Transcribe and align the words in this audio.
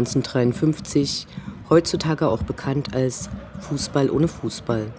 1953, 0.00 1.26
heutzutage 1.68 2.28
auch 2.28 2.42
bekannt 2.42 2.94
als 2.94 3.28
Fußball 3.60 4.10
ohne 4.10 4.28
Fußball. 4.28 4.92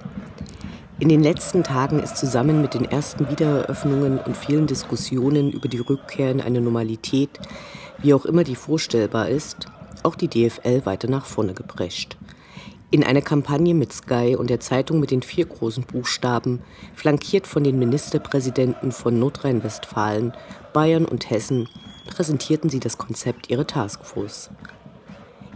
In 0.99 1.09
den 1.09 1.23
letzten 1.23 1.63
Tagen 1.63 1.99
ist 1.99 2.17
zusammen 2.17 2.61
mit 2.61 2.75
den 2.75 2.85
ersten 2.85 3.27
Wiedereröffnungen 3.29 4.19
und 4.19 4.37
vielen 4.37 4.67
Diskussionen 4.67 5.51
über 5.51 5.67
die 5.67 5.79
Rückkehr 5.79 6.29
in 6.29 6.41
eine 6.41 6.61
Normalität, 6.61 7.39
wie 7.97 8.13
auch 8.13 8.25
immer 8.25 8.43
die 8.43 8.55
vorstellbar 8.55 9.27
ist, 9.27 9.65
auch 10.03 10.15
die 10.15 10.27
DFL 10.27 10.85
weiter 10.85 11.09
nach 11.09 11.25
vorne 11.25 11.53
geprescht. 11.53 12.17
In 12.91 13.03
einer 13.03 13.21
Kampagne 13.21 13.73
mit 13.73 13.93
Sky 13.93 14.35
und 14.37 14.49
der 14.49 14.59
Zeitung 14.59 14.99
mit 14.99 15.11
den 15.11 15.21
vier 15.21 15.45
großen 15.45 15.85
Buchstaben, 15.85 16.59
flankiert 16.93 17.47
von 17.47 17.63
den 17.63 17.79
Ministerpräsidenten 17.79 18.91
von 18.91 19.17
Nordrhein-Westfalen, 19.17 20.33
Bayern 20.73 21.05
und 21.05 21.29
Hessen, 21.29 21.69
präsentierten 22.07 22.69
sie 22.69 22.79
das 22.79 22.97
Konzept 22.97 23.49
ihrer 23.49 23.65
Taskforce. 23.65 24.49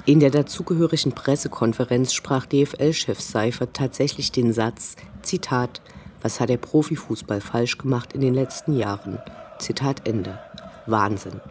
In 0.07 0.19
der 0.19 0.29
dazugehörigen 0.29 1.13
Pressekonferenz 1.13 2.13
sprach 2.13 2.45
DFL-Chef 2.45 3.19
Seifert 3.19 3.73
tatsächlich 3.73 4.31
den 4.31 4.53
Satz, 4.53 4.97
Zitat, 5.23 5.81
was 6.21 6.39
hat 6.39 6.49
der 6.49 6.57
Profifußball 6.57 7.41
falsch 7.41 7.79
gemacht 7.79 8.13
in 8.13 8.21
den 8.21 8.35
letzten 8.35 8.77
Jahren? 8.77 9.17
Zitat 9.57 10.07
Ende. 10.07 10.37
Wahnsinn. 10.85 11.41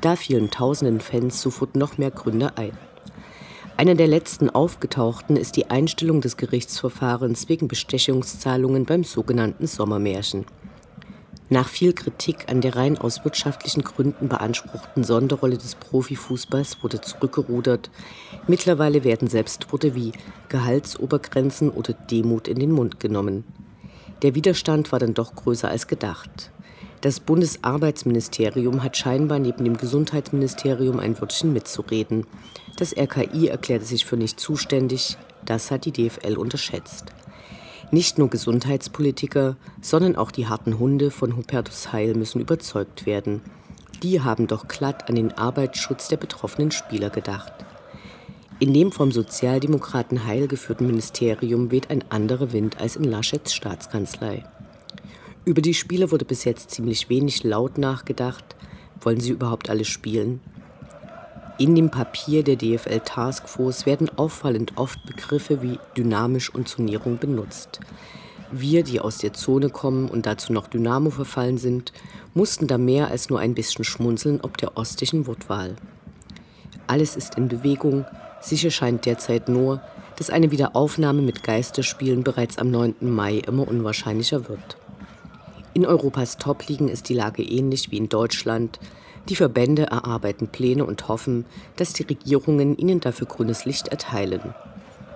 Da 0.00 0.14
fielen 0.14 0.48
tausenden 0.48 1.00
Fans 1.00 1.42
sofort 1.42 1.74
noch 1.74 1.98
mehr 1.98 2.12
Gründe 2.12 2.56
ein. 2.56 2.78
Einer 3.76 3.96
der 3.96 4.06
letzten 4.06 4.48
aufgetauchten 4.48 5.36
ist 5.36 5.56
die 5.56 5.68
Einstellung 5.68 6.20
des 6.20 6.36
Gerichtsverfahrens 6.36 7.48
wegen 7.48 7.66
Bestechungszahlungen 7.66 8.84
beim 8.84 9.02
sogenannten 9.02 9.66
Sommermärchen. 9.66 10.46
Nach 11.50 11.66
viel 11.66 11.94
Kritik 11.94 12.50
an 12.50 12.60
der 12.60 12.76
rein 12.76 12.98
aus 12.98 13.24
wirtschaftlichen 13.24 13.82
Gründen 13.82 14.28
beanspruchten 14.28 15.02
Sonderrolle 15.02 15.56
des 15.56 15.76
Profifußballs 15.76 16.82
wurde 16.82 17.00
zurückgerudert. 17.00 17.90
Mittlerweile 18.46 19.02
werden 19.02 19.28
selbst 19.28 19.72
Worte 19.72 19.94
wie 19.94 20.12
Gehaltsobergrenzen 20.50 21.70
oder 21.70 21.94
Demut 21.94 22.48
in 22.48 22.58
den 22.58 22.72
Mund 22.72 23.00
genommen. 23.00 23.44
Der 24.20 24.34
Widerstand 24.34 24.92
war 24.92 24.98
dann 24.98 25.14
doch 25.14 25.34
größer 25.34 25.68
als 25.68 25.86
gedacht. 25.86 26.50
Das 27.00 27.20
Bundesarbeitsministerium 27.20 28.82
hat 28.82 28.98
scheinbar 28.98 29.38
neben 29.38 29.64
dem 29.64 29.78
Gesundheitsministerium 29.78 30.98
ein 30.98 31.18
Wörtchen 31.18 31.54
mitzureden. 31.54 32.26
Das 32.76 32.94
RKI 32.94 33.48
erklärte 33.48 33.86
sich 33.86 34.04
für 34.04 34.16
nicht 34.16 34.38
zuständig. 34.38 35.16
Das 35.46 35.70
hat 35.70 35.86
die 35.86 35.92
DFL 35.92 36.36
unterschätzt. 36.36 37.06
Nicht 37.90 38.18
nur 38.18 38.28
Gesundheitspolitiker, 38.28 39.56
sondern 39.80 40.14
auch 40.16 40.30
die 40.30 40.46
harten 40.46 40.78
Hunde 40.78 41.10
von 41.10 41.36
Hubertus 41.36 41.90
Heil 41.90 42.14
müssen 42.14 42.40
überzeugt 42.40 43.06
werden. 43.06 43.40
Die 44.02 44.20
haben 44.20 44.46
doch 44.46 44.68
glatt 44.68 45.08
an 45.08 45.14
den 45.14 45.32
Arbeitsschutz 45.32 46.08
der 46.08 46.18
betroffenen 46.18 46.70
Spieler 46.70 47.08
gedacht. 47.08 47.52
In 48.60 48.74
dem 48.74 48.92
vom 48.92 49.10
Sozialdemokraten 49.10 50.26
Heil 50.26 50.48
geführten 50.48 50.86
Ministerium 50.86 51.70
weht 51.70 51.90
ein 51.90 52.04
anderer 52.10 52.52
Wind 52.52 52.78
als 52.78 52.96
in 52.96 53.04
Laschets 53.04 53.54
Staatskanzlei. 53.54 54.44
Über 55.46 55.62
die 55.62 55.74
Spieler 55.74 56.10
wurde 56.10 56.26
bis 56.26 56.44
jetzt 56.44 56.72
ziemlich 56.72 57.08
wenig 57.08 57.42
laut 57.42 57.78
nachgedacht. 57.78 58.56
Wollen 59.00 59.20
sie 59.20 59.30
überhaupt 59.30 59.70
alle 59.70 59.86
spielen? 59.86 60.40
In 61.58 61.74
dem 61.74 61.90
Papier 61.90 62.44
der 62.44 62.54
DFL 62.54 63.00
Taskforce 63.00 63.84
werden 63.84 64.08
auffallend 64.16 64.74
oft 64.76 65.04
Begriffe 65.04 65.60
wie 65.60 65.80
dynamisch 65.96 66.54
und 66.54 66.68
Zonierung 66.68 67.18
benutzt. 67.18 67.80
Wir, 68.52 68.84
die 68.84 69.00
aus 69.00 69.18
der 69.18 69.32
Zone 69.32 69.68
kommen 69.68 70.08
und 70.08 70.24
dazu 70.24 70.52
noch 70.52 70.68
Dynamo 70.68 71.10
verfallen 71.10 71.58
sind, 71.58 71.92
mussten 72.32 72.68
da 72.68 72.78
mehr 72.78 73.08
als 73.08 73.28
nur 73.28 73.40
ein 73.40 73.54
bisschen 73.54 73.84
schmunzeln 73.84 74.40
ob 74.40 74.56
der 74.56 74.76
ostlichen 74.76 75.26
Wortwahl. 75.26 75.74
Alles 76.86 77.16
ist 77.16 77.36
in 77.36 77.48
Bewegung, 77.48 78.04
sicher 78.40 78.70
scheint 78.70 79.04
derzeit 79.04 79.48
nur, 79.48 79.82
dass 80.14 80.30
eine 80.30 80.52
Wiederaufnahme 80.52 81.22
mit 81.22 81.42
Geisterspielen 81.42 82.22
bereits 82.22 82.58
am 82.58 82.70
9. 82.70 82.94
Mai 83.00 83.38
immer 83.38 83.66
unwahrscheinlicher 83.66 84.48
wird. 84.48 84.78
In 85.74 85.84
Europas 85.84 86.38
Top-Ligen 86.38 86.88
ist 86.88 87.08
die 87.08 87.14
Lage 87.14 87.42
ähnlich 87.42 87.90
wie 87.90 87.98
in 87.98 88.08
Deutschland, 88.08 88.78
die 89.28 89.36
Verbände 89.36 89.82
erarbeiten 89.82 90.48
Pläne 90.48 90.84
und 90.84 91.08
hoffen, 91.08 91.44
dass 91.76 91.92
die 91.92 92.04
Regierungen 92.04 92.76
ihnen 92.76 93.00
dafür 93.00 93.26
grünes 93.26 93.64
Licht 93.64 93.88
erteilen. 93.88 94.54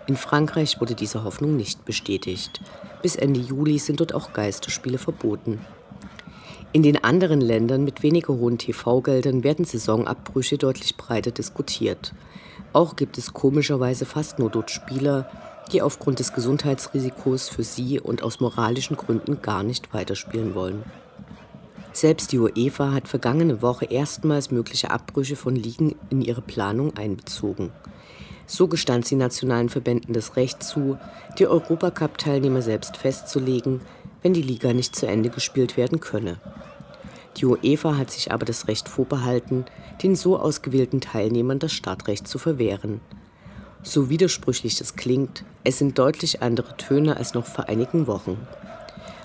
In 0.06 0.16
Frankreich 0.16 0.80
wurde 0.80 0.94
diese 0.94 1.24
Hoffnung 1.24 1.56
nicht 1.56 1.84
bestätigt. 1.84 2.60
Bis 3.02 3.16
Ende 3.16 3.40
Juli 3.40 3.78
sind 3.78 4.00
dort 4.00 4.14
auch 4.14 4.32
Geisterspiele 4.32 4.98
verboten. 4.98 5.60
In 6.72 6.82
den 6.82 7.04
anderen 7.04 7.40
Ländern 7.40 7.84
mit 7.84 8.02
weniger 8.02 8.34
hohen 8.34 8.58
TV-Geldern 8.58 9.44
werden 9.44 9.64
Saisonabbrüche 9.64 10.58
deutlich 10.58 10.96
breiter 10.96 11.30
diskutiert. 11.30 12.14
Auch 12.72 12.96
gibt 12.96 13.18
es 13.18 13.34
komischerweise 13.34 14.06
fast 14.06 14.38
nur 14.38 14.50
dort 14.50 14.70
Spieler, 14.70 15.28
die 15.70 15.82
aufgrund 15.82 16.18
des 16.18 16.32
Gesundheitsrisikos 16.32 17.48
für 17.48 17.62
sie 17.62 18.00
und 18.00 18.22
aus 18.22 18.40
moralischen 18.40 18.96
Gründen 18.96 19.42
gar 19.42 19.62
nicht 19.62 19.92
weiterspielen 19.92 20.54
wollen. 20.54 20.82
Selbst 21.92 22.32
die 22.32 22.38
UEFA 22.38 22.92
hat 22.92 23.06
vergangene 23.06 23.60
Woche 23.60 23.84
erstmals 23.84 24.50
mögliche 24.50 24.90
Abbrüche 24.90 25.36
von 25.36 25.54
Ligen 25.54 25.94
in 26.08 26.22
ihre 26.22 26.40
Planung 26.40 26.96
einbezogen. 26.96 27.70
So 28.46 28.66
gestand 28.66 29.06
sie 29.06 29.16
nationalen 29.16 29.68
Verbänden 29.68 30.14
das 30.14 30.36
Recht 30.36 30.62
zu, 30.62 30.98
die 31.38 31.46
Europacup-Teilnehmer 31.46 32.62
selbst 32.62 32.96
festzulegen, 32.96 33.80
wenn 34.22 34.34
die 34.34 34.42
Liga 34.42 34.72
nicht 34.72 34.96
zu 34.96 35.06
Ende 35.06 35.30
gespielt 35.30 35.76
werden 35.76 36.00
könne. 36.00 36.40
Die 37.36 37.46
UEFA 37.46 37.96
hat 37.96 38.10
sich 38.10 38.32
aber 38.32 38.44
das 38.44 38.68
Recht 38.68 38.88
vorbehalten, 38.88 39.64
den 40.02 40.16
so 40.16 40.38
ausgewählten 40.38 41.00
Teilnehmern 41.00 41.58
das 41.58 41.72
Startrecht 41.72 42.26
zu 42.26 42.38
verwehren. 42.38 43.00
So 43.82 44.10
widersprüchlich 44.10 44.76
das 44.76 44.96
klingt, 44.96 45.44
es 45.64 45.78
sind 45.78 45.98
deutlich 45.98 46.42
andere 46.42 46.76
Töne 46.76 47.16
als 47.16 47.34
noch 47.34 47.46
vor 47.46 47.68
einigen 47.68 48.06
Wochen. 48.06 48.36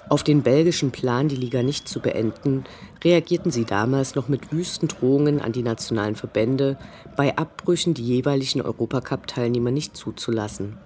Auf 0.10 0.24
den 0.24 0.42
belgischen 0.42 0.92
Plan, 0.92 1.28
die 1.28 1.36
Liga 1.36 1.64
nicht 1.64 1.88
zu 1.88 2.00
beenden, 2.00 2.64
reagierten 3.04 3.52
sie 3.52 3.66
damals 3.66 4.16
noch 4.16 4.30
mit 4.30 4.54
wüsten 4.54 4.88
Drohungen 4.88 5.42
an 5.42 5.52
die 5.52 5.64
nationalen 5.64 6.16
Verbände, 6.16 6.78
bei 7.18 7.38
Abbrüchen 7.38 7.94
die 7.94 8.06
jeweiligen 8.06 8.62
Europacup-Teilnehmer 8.62 9.72
nicht 9.72 9.98
zuzulassen. 9.98 10.78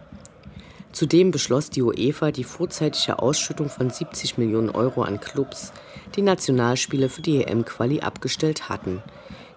Zudem 0.91 1.29
beschloss 1.29 1.69
die 1.69 1.83
UEFA 1.83 2.31
die 2.31 2.43
vorzeitige 2.43 3.19
Ausschüttung 3.19 3.69
von 3.69 3.91
70 3.91 4.39
Millionen 4.39 4.71
Euro 4.71 5.03
an 5.03 5.19
Clubs, 5.19 5.71
die 6.15 6.23
Nationalspiele 6.23 7.07
für 7.07 7.21
die 7.21 7.43
EM-Quali 7.43 8.01
abgestellt 8.01 8.69
hatten. 8.69 9.03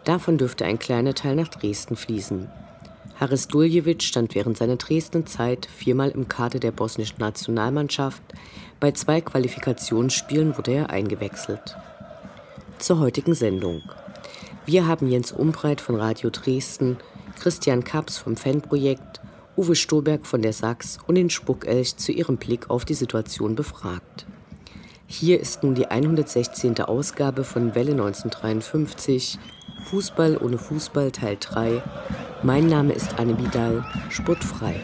Davon 0.05 0.37
dürfte 0.37 0.67
ein 0.67 0.79
kleiner 0.79 1.15
Teil 1.15 1.37
nach 1.37 1.49
Dresden 1.49 1.97
fließen. 1.97 2.49
Haris 3.19 3.49
Duljevic 3.49 4.03
stand 4.03 4.35
während 4.35 4.59
seiner 4.59 4.77
Dresden-Zeit 4.77 5.67
viermal 5.67 6.11
im 6.11 6.29
Kader 6.29 6.59
der 6.59 6.73
bosnischen 6.73 7.19
Nationalmannschaft, 7.19 8.23
bei 8.85 8.93
zwei 8.93 9.23
Qualifikationsspielen 9.23 10.59
wurde 10.59 10.73
er 10.73 10.91
eingewechselt. 10.91 11.75
Zur 12.79 12.99
heutigen 12.99 13.33
Sendung. 13.33 13.81
Wir 14.67 14.87
haben 14.87 15.09
Jens 15.09 15.33
Umbreit 15.33 15.81
von 15.81 15.95
Radio 15.95 16.29
Dresden, 16.29 16.99
Christian 17.41 17.83
Kaps 17.83 18.19
vom 18.19 18.37
Fanprojekt, 18.37 19.23
Uwe 19.57 19.75
Stoberg 19.75 20.27
von 20.27 20.43
der 20.43 20.53
Sachs 20.53 20.99
und 21.07 21.15
den 21.15 21.31
Spuckelch 21.31 21.97
zu 21.97 22.13
ihrem 22.13 22.37
Blick 22.37 22.69
auf 22.69 22.85
die 22.85 22.93
Situation 22.93 23.55
befragt. 23.55 24.27
Hier 25.07 25.41
ist 25.41 25.63
nun 25.63 25.75
die 25.75 25.87
116. 25.87 26.79
Ausgabe 26.83 27.45
von 27.45 27.75
Welle 27.75 27.93
1953, 27.93 29.39
Fußball 29.89 30.37
ohne 30.37 30.59
Fußball 30.59 31.11
Teil 31.11 31.39
3. 31.41 31.83
Mein 32.43 32.67
Name 32.67 32.93
ist 32.93 33.19
Anne 33.19 33.39
Vidal, 33.39 33.83
sportfrei. 34.11 34.75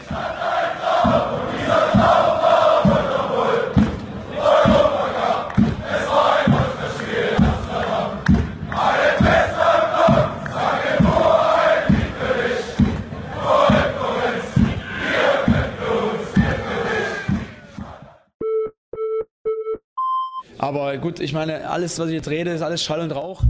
Aber 20.91 20.99
gut, 20.99 21.21
ich 21.21 21.31
meine, 21.31 21.69
alles, 21.69 21.97
was 21.99 22.09
ich 22.09 22.15
jetzt 22.15 22.27
rede, 22.27 22.51
ist 22.51 22.61
alles 22.61 22.83
Schall 22.83 22.99
und 22.99 23.13
Rauch. 23.13 23.43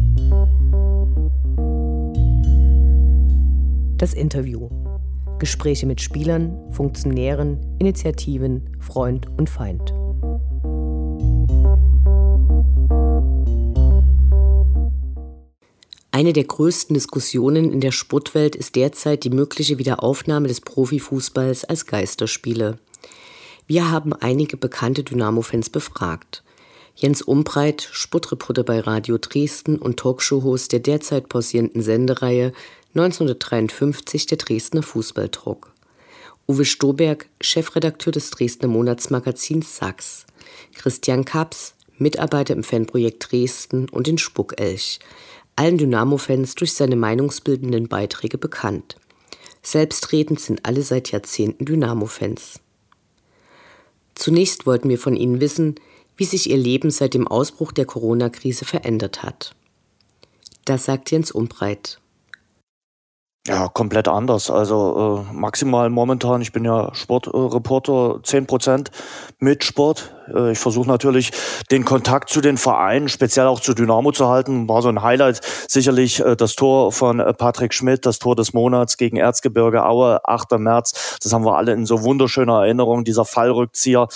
Das 3.98 4.14
Interview. 4.14 4.70
Gespräche 5.40 5.88
mit 5.88 6.02
Spielern, 6.02 6.56
Funktionären, 6.70 7.58
Initiativen, 7.80 8.78
Freund 8.80 9.28
und 9.40 9.50
Feind. 9.50 9.92
Eine 16.12 16.34
der 16.34 16.44
größten 16.44 16.94
Diskussionen 16.94 17.74
in 17.74 17.82
der 17.82 17.92
Sportwelt 17.92 18.56
ist 18.56 18.76
derzeit 18.76 19.24
die 19.24 19.32
mögliche 19.32 19.80
Wiederaufnahme 19.80 20.48
des 20.48 20.62
Profifußballs 20.62 21.66
als 21.66 21.88
Geisterspiele. 21.88 22.78
Wir 23.66 23.90
haben 23.90 24.14
einige 24.14 24.58
bekannte 24.58 25.04
Dynamo-Fans 25.04 25.72
befragt. 25.72 26.44
Jens 26.96 27.22
Umbreit, 27.22 27.88
Sportreporter 27.92 28.64
bei 28.64 28.80
Radio 28.80 29.18
Dresden 29.18 29.78
und 29.78 29.98
Talkshow-Host 29.98 30.72
der 30.72 30.80
derzeit 30.80 31.30
pausierenden 31.30 31.82
Sendereihe 31.82 32.54
1953 32.96 34.26
der 34.26 34.38
Dresdner 34.38 34.84
Fußballtalk. 34.84 35.74
Uwe 36.48 36.66
Stoberg, 36.66 37.28
Chefredakteur 37.40 38.12
des 38.12 38.30
Dresdner 38.30 38.68
Monatsmagazins 38.68 39.78
Sachs. 39.78 40.26
Christian 40.76 41.24
Kaps, 41.24 41.76
Mitarbeiter 41.98 42.54
im 42.54 42.64
Fanprojekt 42.64 43.32
Dresden 43.32 43.88
und 43.90 44.08
in 44.08 44.18
Spuckelch 44.18 45.00
allen 45.56 45.78
Dynamo-Fans 45.78 46.56
durch 46.56 46.74
seine 46.74 46.96
meinungsbildenden 46.96 47.88
Beiträge 47.88 48.38
bekannt. 48.38 48.96
Selbstredend 49.62 50.40
sind 50.40 50.66
alle 50.66 50.82
seit 50.82 51.12
Jahrzehnten 51.12 51.66
Dynamo-Fans. 51.66 52.60
Zunächst 54.16 54.66
wollten 54.66 54.90
wir 54.90 54.98
von 54.98 55.16
Ihnen 55.16 55.40
wissen, 55.40 55.76
wie 56.22 56.26
sich 56.26 56.52
Ihr 56.52 56.58
Leben 56.58 56.92
seit 56.92 57.16
dem 57.16 57.28
Ausbruch 57.28 57.72
der 57.72 57.86
Corona-Krise 57.86 58.64
verändert 58.64 59.24
hat. 59.24 59.56
Das 60.66 60.86
sagt 60.86 61.10
Jens 61.10 61.32
Umbreit. 61.32 62.00
Ja, 63.48 63.70
komplett 63.70 64.08
anders. 64.08 64.52
Also 64.52 65.26
äh, 65.28 65.34
maximal 65.34 65.90
momentan, 65.90 66.42
ich 66.42 66.52
bin 66.52 66.64
ja 66.64 66.94
Sportreporter, 66.94 68.18
äh, 68.20 68.22
10 68.22 68.46
Prozent 68.46 68.92
mit 69.40 69.64
Sport. 69.64 70.14
Äh, 70.32 70.52
ich 70.52 70.60
versuche 70.60 70.88
natürlich 70.88 71.32
den 71.72 71.86
Kontakt 71.86 72.30
zu 72.30 72.42
den 72.42 72.58
Vereinen, 72.58 73.10
speziell 73.10 73.48
auch 73.48 73.60
zu 73.60 73.74
Dynamo 73.74 74.12
zu 74.12 74.28
halten. 74.28 74.70
War 74.70 74.84
so 74.84 74.90
ein 74.90 75.02
Highlight 75.02 75.42
sicherlich 75.68 76.20
äh, 76.20 76.36
das 76.36 76.56
Tor 76.56 76.92
von 76.92 77.20
äh, 77.20 77.34
Patrick 77.34 77.74
Schmidt, 77.74 78.06
das 78.06 78.20
Tor 78.20 78.36
des 78.36 78.54
Monats 78.54 78.98
gegen 78.98 79.18
Erzgebirge 79.18 79.84
Aue, 79.86 80.22
8. 80.24 80.52
März. 80.60 81.18
Das 81.24 81.34
haben 81.34 81.46
wir 81.46 81.58
alle 81.58 81.74
in 81.74 81.88
so 81.88 82.04
wunderschöner 82.04 82.60
Erinnerung, 82.62 83.06
dieser 83.06 83.26
Fallrückzieher. 83.26 84.08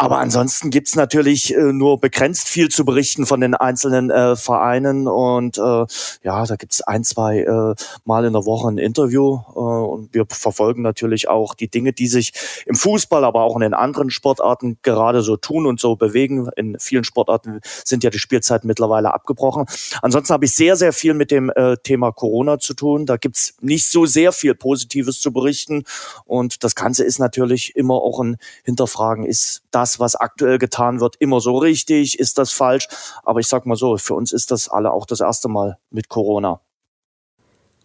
Aber 0.00 0.18
ansonsten 0.18 0.70
gibt's 0.70 0.94
natürlich 0.94 1.52
äh, 1.52 1.72
nur 1.72 2.00
begrenzt 2.00 2.48
viel 2.48 2.68
zu 2.68 2.84
berichten 2.84 3.26
von 3.26 3.40
den 3.40 3.56
einzelnen 3.56 4.10
äh, 4.10 4.36
Vereinen. 4.36 5.08
Und 5.08 5.58
äh, 5.58 5.86
ja, 6.22 6.46
da 6.46 6.54
gibt's 6.54 6.80
ein, 6.82 7.02
zwei 7.02 7.40
äh, 7.40 7.74
Mal 8.04 8.24
in 8.24 8.32
der 8.32 8.46
Woche 8.46 8.68
ein 8.68 8.78
Interview. 8.78 9.40
Äh, 9.56 9.58
und 9.58 10.14
wir 10.14 10.24
verfolgen 10.28 10.82
natürlich 10.82 11.28
auch 11.28 11.52
die 11.54 11.68
Dinge, 11.68 11.92
die 11.92 12.06
sich 12.06 12.32
im 12.64 12.76
Fußball, 12.76 13.24
aber 13.24 13.42
auch 13.42 13.56
in 13.56 13.62
den 13.62 13.74
anderen 13.74 14.10
Sportarten 14.10 14.78
gerade 14.82 15.22
so 15.22 15.36
tun 15.36 15.66
und 15.66 15.80
so 15.80 15.96
bewegen. 15.96 16.48
In 16.54 16.78
vielen 16.78 17.02
Sportarten 17.02 17.60
sind 17.84 18.04
ja 18.04 18.10
die 18.10 18.20
Spielzeiten 18.20 18.68
mittlerweile 18.68 19.12
abgebrochen. 19.12 19.66
Ansonsten 20.00 20.32
habe 20.32 20.44
ich 20.44 20.54
sehr, 20.54 20.76
sehr 20.76 20.92
viel 20.92 21.14
mit 21.14 21.32
dem 21.32 21.50
äh, 21.50 21.76
Thema 21.76 22.12
Corona 22.12 22.60
zu 22.60 22.74
tun. 22.74 23.04
Da 23.04 23.16
gibt's 23.16 23.54
nicht 23.60 23.90
so 23.90 24.06
sehr 24.06 24.30
viel 24.30 24.54
Positives 24.54 25.18
zu 25.18 25.32
berichten. 25.32 25.82
Und 26.24 26.62
das 26.62 26.76
Ganze 26.76 27.02
ist 27.02 27.18
natürlich 27.18 27.74
immer 27.74 27.94
auch 27.94 28.20
ein 28.20 28.36
Hinterfragen. 28.62 29.24
Ist 29.24 29.62
das 29.72 29.87
das, 29.88 30.00
was 30.00 30.16
aktuell 30.16 30.58
getan 30.58 31.00
wird, 31.00 31.16
immer 31.18 31.40
so 31.40 31.56
richtig? 31.56 32.18
Ist 32.18 32.38
das 32.38 32.52
falsch? 32.52 32.88
Aber 33.24 33.40
ich 33.40 33.46
sag 33.46 33.64
mal 33.66 33.76
so, 33.76 33.96
für 33.96 34.14
uns 34.14 34.32
ist 34.32 34.50
das 34.50 34.68
alle 34.68 34.92
auch 34.92 35.06
das 35.06 35.20
erste 35.20 35.48
Mal 35.48 35.78
mit 35.90 36.08
Corona. 36.08 36.60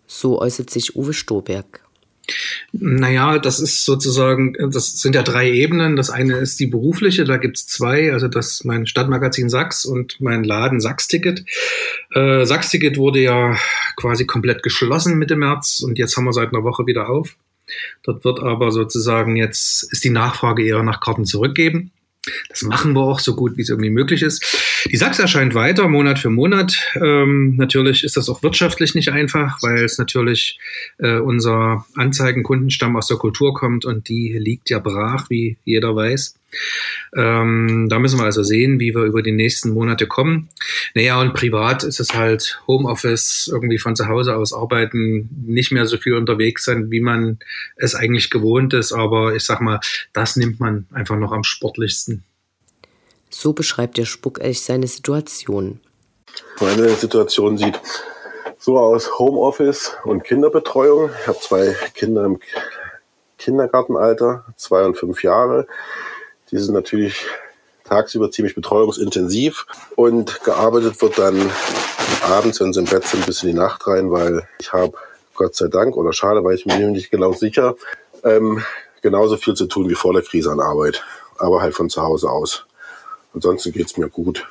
So 0.06 0.40
äußert 0.42 0.70
sich 0.70 0.96
Uwe 0.96 1.14
Stoberg. 1.14 1.82
Naja, 2.72 3.38
das 3.38 3.60
ist 3.60 3.84
sozusagen, 3.84 4.54
das 4.72 4.94
sind 4.94 5.16
ja 5.16 5.24
drei 5.24 5.50
Ebenen. 5.52 5.96
Das 5.96 6.10
eine 6.10 6.38
ist 6.38 6.60
die 6.60 6.68
berufliche, 6.68 7.26
da 7.26 7.38
gibt's 7.38 7.68
zwei, 7.68 8.14
also 8.14 8.28
das 8.28 8.64
mein 8.64 8.86
Stadtmagazin 8.86 9.50
Sachs 9.50 9.86
und 9.86 10.20
mein 10.20 10.44
Laden 10.44 10.80
Sachsticket. 10.80 11.46
Äh, 12.12 12.46
Sachsticket 12.46 12.98
wurde 12.98 13.20
ja 13.20 13.58
quasi 13.98 14.26
komplett 14.26 14.64
geschlossen 14.64 15.18
Mitte 15.18 15.36
März 15.36 15.82
und 15.82 15.98
jetzt 15.98 16.16
haben 16.16 16.26
wir 16.26 16.34
seit 16.34 16.54
einer 16.54 16.64
Woche 16.64 16.86
wieder 16.86 17.10
auf. 17.10 17.36
Dort 18.04 18.26
wird 18.26 18.40
aber 18.40 18.72
sozusagen 18.72 19.36
jetzt 19.36 19.84
ist 19.92 20.04
die 20.04 20.10
Nachfrage 20.10 20.66
eher 20.66 20.84
nach 20.84 21.00
Karten 21.00 21.26
zurückgeben. 21.26 21.92
Das 22.50 22.62
machen 22.62 22.94
wir 22.94 23.02
auch 23.02 23.20
so 23.20 23.36
gut, 23.36 23.58
wie 23.58 23.62
es 23.62 23.70
irgendwie 23.70 23.90
möglich 23.90 24.22
ist. 24.22 24.46
Die 24.92 24.98
Sachs 24.98 25.20
erscheint 25.20 25.56
weiter, 25.56 25.88
Monat 25.88 26.20
für 26.20 26.30
Monat. 26.30 26.78
Ähm, 26.96 27.56
natürlich 27.56 28.04
ist 28.04 28.18
das 28.18 28.28
auch 28.30 28.44
wirtschaftlich 28.44 28.96
nicht 28.96 29.10
einfach, 29.10 29.62
weil 29.62 29.84
es 29.84 29.98
natürlich 29.98 30.60
äh, 30.98 31.18
unser 31.18 31.86
Anzeigenkundenstamm 31.96 32.96
aus 32.96 33.08
der 33.08 33.18
Kultur 33.18 33.54
kommt 33.54 33.86
und 33.86 34.10
die 34.10 34.36
liegt 34.38 34.70
ja 34.70 34.80
brach, 34.80 35.30
wie 35.30 35.58
jeder 35.64 35.96
weiß. 35.96 36.36
Ähm, 37.16 37.88
da 37.90 38.00
müssen 38.00 38.20
wir 38.20 38.26
also 38.26 38.44
sehen, 38.44 38.80
wie 38.80 38.94
wir 38.94 39.04
über 39.04 39.22
die 39.22 39.32
nächsten 39.32 39.72
Monate 39.72 40.06
kommen. 40.06 40.50
Naja, 40.94 41.20
und 41.20 41.34
privat 41.34 41.84
ist 41.84 42.00
es 42.00 42.14
halt 42.14 42.62
Homeoffice, 42.68 43.50
irgendwie 43.52 43.80
von 43.80 43.96
zu 43.96 44.08
Hause 44.08 44.36
aus 44.36 44.54
arbeiten, 44.54 45.30
nicht 45.46 45.72
mehr 45.72 45.86
so 45.86 45.98
viel 45.98 46.14
unterwegs 46.14 46.66
sein, 46.66 46.92
wie 46.92 47.02
man 47.02 47.40
es 47.78 47.96
eigentlich 47.96 48.30
gewohnt 48.30 48.74
ist. 48.74 48.92
Aber 48.92 49.36
ich 49.36 49.44
sag 49.44 49.62
mal, 49.62 49.80
das 50.12 50.36
nimmt 50.36 50.60
man 50.60 50.86
einfach 50.92 51.18
noch 51.18 51.32
am 51.32 51.44
sportlichsten. 51.44 52.24
So 53.34 53.54
beschreibt 53.54 53.98
der 53.98 54.06
Spuckelch 54.06 54.62
seine 54.62 54.86
Situation. 54.86 55.80
Meine 56.62 56.90
Situation 56.90 57.58
sieht 57.58 57.80
so 58.60 58.78
aus: 58.78 59.18
Homeoffice 59.18 59.94
und 60.04 60.24
Kinderbetreuung. 60.24 61.10
Ich 61.20 61.28
habe 61.28 61.40
zwei 61.40 61.76
Kinder 61.96 62.26
im 62.26 62.40
Kindergartenalter, 63.40 64.46
zwei 64.56 64.86
und 64.86 64.98
fünf 64.98 65.24
Jahre. 65.24 65.66
Die 66.52 66.60
sind 66.60 66.76
natürlich 66.76 67.26
tagsüber 67.86 68.30
ziemlich 68.30 68.54
betreuungsintensiv 68.54 69.66
und 69.96 70.44
gearbeitet 70.44 71.02
wird 71.02 71.18
dann 71.18 71.50
abends, 72.30 72.62
wenn 72.62 72.72
sie 72.72 72.82
im 72.82 72.86
Bett 72.86 73.06
sind, 73.06 73.26
bis 73.26 73.42
in 73.42 73.50
die 73.50 73.56
Nacht 73.56 73.88
rein, 73.88 74.12
weil 74.12 74.48
ich 74.60 74.72
habe 74.72 74.94
Gott 75.34 75.56
sei 75.56 75.70
Dank 75.70 75.98
oder 75.98 76.14
schade, 76.14 76.44
weil 76.44 76.56
ich 76.56 76.68
mir 76.68 76.78
nicht 76.88 77.10
genau 77.10 77.34
sicher, 77.34 77.76
ähm, 78.24 78.64
genauso 79.02 79.38
viel 79.38 79.56
zu 79.56 79.66
tun 79.66 79.90
wie 79.90 79.96
vor 79.96 80.14
der 80.14 80.22
Krise 80.22 80.52
an 80.52 80.60
Arbeit, 80.60 81.04
aber 81.40 81.62
halt 81.62 81.74
von 81.74 81.90
zu 81.90 82.04
Hause 82.04 82.30
aus. 82.30 82.68
Ansonsten 83.34 83.72
geht's 83.72 83.98
mir 83.98 84.10
gut. 84.10 84.48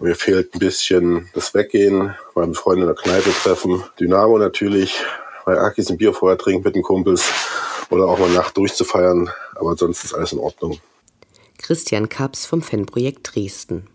Mir 0.00 0.14
fehlt 0.14 0.54
ein 0.54 0.58
bisschen 0.58 1.28
das 1.34 1.54
Weggehen, 1.54 2.14
meine 2.34 2.54
Freunde 2.54 2.82
in 2.82 2.86
der 2.88 2.94
Kneipe 2.94 3.30
treffen. 3.30 3.82
Dynamo 3.98 4.38
natürlich, 4.38 5.00
bei 5.44 5.58
Akis 5.58 5.90
ein 5.90 5.98
Bier 5.98 6.12
vorher 6.12 6.38
trinken 6.38 6.62
mit 6.62 6.76
den 6.76 6.82
Kumpels 6.82 7.32
oder 7.90 8.06
auch 8.06 8.18
mal 8.18 8.30
Nacht 8.30 8.56
durchzufeiern. 8.56 9.30
Aber 9.56 9.76
sonst 9.76 10.04
ist 10.04 10.14
alles 10.14 10.32
in 10.32 10.38
Ordnung. 10.38 10.78
Christian 11.58 12.08
Kaps 12.08 12.46
vom 12.46 12.62
Fanprojekt 12.62 13.34
Dresden. 13.34 13.88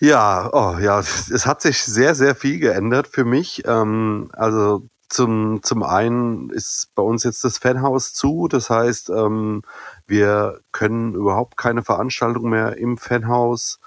Ja, 0.00 0.48
oh, 0.54 0.78
ja, 0.80 1.00
es 1.00 1.44
hat 1.44 1.60
sich 1.60 1.82
sehr, 1.82 2.14
sehr 2.14 2.34
viel 2.34 2.58
geändert 2.58 3.08
für 3.08 3.26
mich. 3.26 3.62
Ähm, 3.66 4.30
also 4.32 4.88
zum, 5.10 5.60
zum 5.62 5.82
einen 5.82 6.50
ist 6.50 6.88
bei 6.94 7.02
uns 7.02 7.24
jetzt 7.24 7.44
das 7.44 7.58
Fanhaus 7.58 8.14
zu. 8.14 8.48
Das 8.48 8.70
heißt, 8.70 9.10
ähm, 9.10 9.62
wir 10.06 10.60
können 10.72 11.14
überhaupt 11.14 11.56
keine 11.56 11.82
Veranstaltung 11.82 12.48
mehr 12.48 12.78
im 12.78 12.96
Fanhaus 12.96 13.80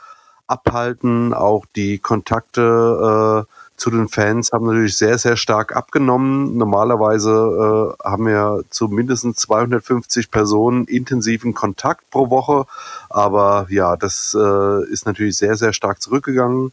abhalten. 0.47 1.33
Auch 1.33 1.65
die 1.75 1.97
Kontakte 1.97 3.45
äh, 3.47 3.51
zu 3.75 3.89
den 3.89 4.07
Fans 4.07 4.51
haben 4.51 4.67
natürlich 4.67 4.97
sehr, 4.97 5.17
sehr 5.17 5.35
stark 5.35 5.75
abgenommen. 5.75 6.57
Normalerweise 6.57 7.95
äh, 7.99 8.03
haben 8.07 8.27
wir 8.27 8.63
zu 8.69 8.87
mindestens 8.87 9.37
250 9.37 10.29
Personen 10.29 10.85
intensiven 10.85 11.53
Kontakt 11.53 12.09
pro 12.11 12.29
Woche. 12.29 12.65
Aber 13.09 13.65
ja, 13.69 13.95
das 13.95 14.37
äh, 14.39 14.91
ist 14.91 15.05
natürlich 15.05 15.37
sehr, 15.37 15.55
sehr 15.55 15.73
stark 15.73 16.01
zurückgegangen. 16.01 16.71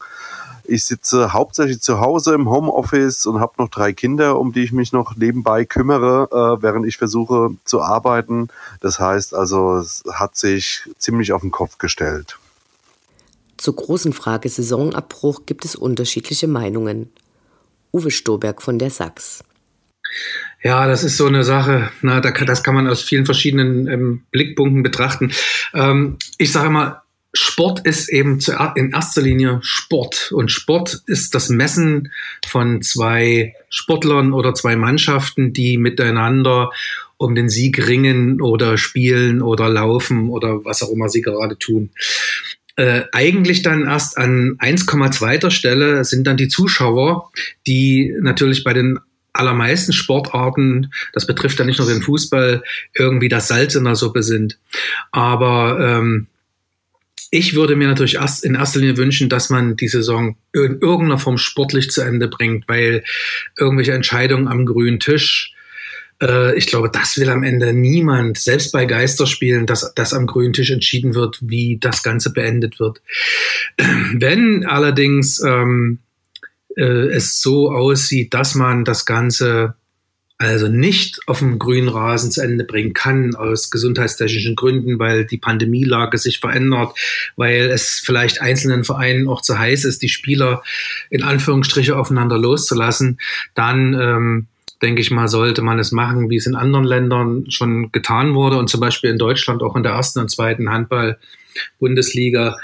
Ich 0.71 0.85
sitze 0.85 1.33
hauptsächlich 1.33 1.81
zu 1.81 1.99
Hause 1.99 2.33
im 2.33 2.49
Homeoffice 2.49 3.25
und 3.25 3.41
habe 3.41 3.55
noch 3.57 3.67
drei 3.67 3.91
Kinder, 3.91 4.39
um 4.39 4.53
die 4.53 4.63
ich 4.63 4.71
mich 4.71 4.93
noch 4.93 5.17
nebenbei 5.17 5.65
kümmere, 5.65 6.29
äh, 6.31 6.63
während 6.63 6.85
ich 6.87 6.95
versuche 6.95 7.49
zu 7.65 7.81
arbeiten. 7.81 8.47
Das 8.79 8.97
heißt 8.97 9.35
also, 9.35 9.75
es 9.75 10.01
hat 10.13 10.37
sich 10.37 10.83
ziemlich 10.97 11.33
auf 11.33 11.41
den 11.41 11.51
Kopf 11.51 11.77
gestellt. 11.77 12.39
Zur 13.57 13.75
großen 13.75 14.13
Frage 14.13 14.47
Saisonabbruch 14.47 15.45
gibt 15.45 15.65
es 15.65 15.75
unterschiedliche 15.75 16.47
Meinungen. 16.47 17.09
Uwe 17.91 18.09
Stoberg 18.09 18.61
von 18.61 18.79
der 18.79 18.91
Sachs. 18.91 19.43
Ja, 20.63 20.87
das 20.87 21.03
ist 21.03 21.17
so 21.17 21.25
eine 21.25 21.43
Sache, 21.43 21.91
na, 22.01 22.21
da 22.21 22.31
das 22.31 22.63
kann 22.63 22.75
man 22.75 22.87
aus 22.87 23.01
vielen 23.01 23.25
verschiedenen 23.25 23.87
ähm, 23.87 24.23
Blickpunkten 24.31 24.83
betrachten. 24.83 25.33
Ähm, 25.73 26.17
ich 26.37 26.53
sage 26.53 26.67
immer, 26.67 27.00
Sport 27.33 27.85
ist 27.85 28.09
eben 28.09 28.39
in 28.75 28.91
erster 28.91 29.21
Linie 29.21 29.59
Sport. 29.61 30.31
Und 30.31 30.51
Sport 30.51 31.01
ist 31.05 31.33
das 31.33 31.49
Messen 31.49 32.11
von 32.45 32.81
zwei 32.81 33.55
Sportlern 33.69 34.33
oder 34.33 34.53
zwei 34.53 34.75
Mannschaften, 34.75 35.53
die 35.53 35.77
miteinander 35.77 36.71
um 37.17 37.35
den 37.35 37.49
Sieg 37.49 37.87
ringen 37.87 38.41
oder 38.41 38.77
spielen 38.77 39.41
oder 39.41 39.69
laufen 39.69 40.29
oder 40.29 40.65
was 40.65 40.81
auch 40.81 40.89
immer 40.89 41.07
sie 41.07 41.21
gerade 41.21 41.57
tun. 41.57 41.91
äh, 42.75 43.03
eigentlich 43.11 43.61
dann 43.61 43.85
erst 43.85 44.17
an 44.17 44.57
1,2. 44.57 45.51
Stelle 45.51 46.03
sind 46.03 46.25
dann 46.25 46.37
die 46.37 46.47
Zuschauer, 46.47 47.29
die 47.67 48.15
natürlich 48.21 48.63
bei 48.63 48.73
den 48.73 48.99
allermeisten 49.33 49.93
Sportarten, 49.93 50.91
das 51.13 51.25
betrifft 51.25 51.59
ja 51.59 51.65
nicht 51.65 51.79
nur 51.79 51.87
den 51.87 52.01
Fußball, 52.01 52.63
irgendwie 52.93 53.29
das 53.29 53.47
Salz 53.47 53.75
in 53.75 53.85
der 53.85 53.95
Suppe 53.95 54.23
sind. 54.23 54.57
Aber 55.11 55.79
ähm, 55.79 56.27
ich 57.31 57.55
würde 57.55 57.77
mir 57.77 57.87
natürlich 57.87 58.19
in 58.43 58.55
erster 58.55 58.79
Linie 58.79 58.97
wünschen, 58.97 59.29
dass 59.29 59.49
man 59.49 59.77
die 59.77 59.87
Saison 59.87 60.35
in 60.51 60.79
irgendeiner 60.81 61.17
Form 61.17 61.37
sportlich 61.37 61.89
zu 61.89 62.01
Ende 62.01 62.27
bringt, 62.27 62.67
weil 62.67 63.03
irgendwelche 63.57 63.93
Entscheidungen 63.93 64.49
am 64.49 64.65
grünen 64.65 64.99
Tisch, 64.99 65.55
äh, 66.21 66.55
ich 66.57 66.67
glaube, 66.67 66.89
das 66.91 67.17
will 67.17 67.29
am 67.29 67.43
Ende 67.43 67.71
niemand, 67.71 68.37
selbst 68.37 68.73
bei 68.73 68.85
Geisterspielen, 68.85 69.65
dass 69.65 69.93
das 69.95 70.13
am 70.13 70.27
grünen 70.27 70.51
Tisch 70.51 70.71
entschieden 70.71 71.15
wird, 71.15 71.37
wie 71.41 71.77
das 71.79 72.03
Ganze 72.03 72.33
beendet 72.33 72.81
wird. 72.81 73.01
Wenn 73.77 74.65
allerdings 74.65 75.41
ähm, 75.41 75.99
äh, 76.75 76.83
es 76.83 77.41
so 77.41 77.71
aussieht, 77.71 78.33
dass 78.33 78.55
man 78.55 78.83
das 78.83 79.05
Ganze 79.05 79.75
also 80.41 80.67
nicht 80.67 81.19
auf 81.27 81.39
dem 81.39 81.59
grünen 81.59 81.87
Rasen 81.87 82.31
zu 82.31 82.41
Ende 82.41 82.63
bringen 82.63 82.93
kann, 82.93 83.35
aus 83.35 83.69
gesundheitstechnischen 83.69 84.55
Gründen, 84.55 84.97
weil 84.97 85.25
die 85.25 85.37
Pandemielage 85.37 86.17
sich 86.17 86.39
verändert, 86.39 86.97
weil 87.35 87.69
es 87.69 88.01
vielleicht 88.03 88.41
einzelnen 88.41 88.83
Vereinen 88.83 89.27
auch 89.27 89.41
zu 89.41 89.59
heiß 89.59 89.85
ist, 89.85 90.01
die 90.01 90.09
Spieler 90.09 90.63
in 91.11 91.21
Anführungsstriche 91.21 91.95
aufeinander 91.95 92.39
loszulassen, 92.39 93.19
dann 93.53 93.93
ähm, 93.93 94.47
denke 94.81 95.01
ich 95.01 95.11
mal, 95.11 95.27
sollte 95.27 95.61
man 95.61 95.77
es 95.77 95.91
machen, 95.91 96.31
wie 96.31 96.37
es 96.37 96.47
in 96.47 96.55
anderen 96.55 96.85
Ländern 96.85 97.45
schon 97.51 97.91
getan 97.91 98.33
wurde 98.33 98.57
und 98.57 98.67
zum 98.67 98.79
Beispiel 98.79 99.11
in 99.11 99.19
Deutschland 99.19 99.61
auch 99.61 99.75
in 99.75 99.83
der 99.83 99.91
ersten 99.91 100.19
und 100.19 100.31
zweiten 100.31 100.71
Handball-Bundesliga, 100.71 102.57